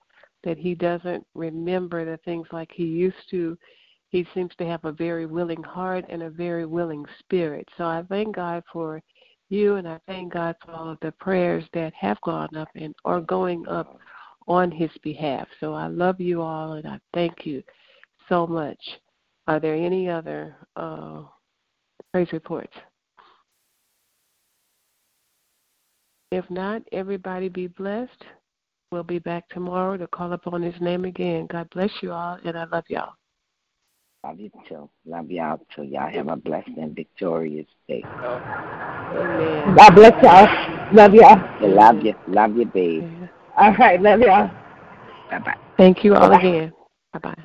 that 0.44 0.56
he 0.56 0.74
doesn't 0.74 1.24
remember 1.34 2.04
the 2.04 2.16
things 2.18 2.46
like 2.52 2.70
he 2.72 2.84
used 2.84 3.16
to 3.30 3.58
he 4.10 4.26
seems 4.34 4.52
to 4.56 4.66
have 4.66 4.84
a 4.84 4.92
very 4.92 5.26
willing 5.26 5.62
heart 5.62 6.04
and 6.08 6.22
a 6.22 6.30
very 6.30 6.64
willing 6.64 7.04
spirit. 7.18 7.68
So 7.76 7.84
I 7.84 8.02
thank 8.08 8.36
God 8.36 8.62
for 8.72 9.02
you, 9.50 9.76
and 9.76 9.86
I 9.86 9.98
thank 10.06 10.32
God 10.32 10.56
for 10.64 10.72
all 10.72 10.90
of 10.90 10.98
the 11.00 11.12
prayers 11.12 11.64
that 11.74 11.92
have 11.94 12.20
gone 12.22 12.54
up 12.56 12.68
and 12.74 12.94
are 13.04 13.20
going 13.20 13.66
up 13.68 13.98
on 14.46 14.70
his 14.70 14.90
behalf. 15.02 15.46
So 15.60 15.74
I 15.74 15.88
love 15.88 16.20
you 16.20 16.40
all, 16.40 16.72
and 16.74 16.86
I 16.86 16.98
thank 17.12 17.44
you 17.44 17.62
so 18.28 18.46
much. 18.46 18.78
Are 19.46 19.60
there 19.60 19.74
any 19.74 20.08
other 20.08 20.56
uh, 20.76 21.24
praise 22.12 22.32
reports? 22.32 22.74
If 26.30 26.48
not, 26.50 26.82
everybody 26.92 27.48
be 27.48 27.68
blessed. 27.68 28.24
We'll 28.92 29.02
be 29.02 29.18
back 29.18 29.48
tomorrow 29.48 29.96
to 29.96 30.06
call 30.06 30.32
upon 30.32 30.62
his 30.62 30.78
name 30.80 31.04
again. 31.04 31.46
God 31.50 31.68
bless 31.70 31.90
you 32.02 32.12
all, 32.12 32.38
and 32.44 32.56
I 32.56 32.64
love 32.64 32.84
y'all. 32.88 33.14
Love 34.24 34.40
you 34.40 34.50
too. 34.68 34.90
Love 35.06 35.30
y'all 35.30 35.60
too. 35.74 35.84
Y'all 35.84 36.10
have 36.10 36.28
a 36.28 36.36
blessed 36.36 36.68
and 36.76 36.94
victorious 36.94 37.66
day. 37.86 38.02
Amen. 38.04 39.74
God 39.76 39.94
bless 39.94 40.22
y'all. 40.22 40.92
Love 40.92 41.14
y'all. 41.14 41.38
Love 41.60 42.02
you. 42.02 42.14
Love 42.26 42.56
you, 42.56 42.66
babe. 42.66 43.04
All 43.56 43.74
right, 43.74 44.00
love 44.00 44.20
y'all. 44.20 44.50
Bye 45.30 45.38
bye. 45.38 45.56
Thank 45.76 46.04
you 46.04 46.14
all 46.14 46.28
Bye-bye. 46.28 46.48
again. 46.48 46.72
Bye 47.12 47.18
bye. 47.20 47.44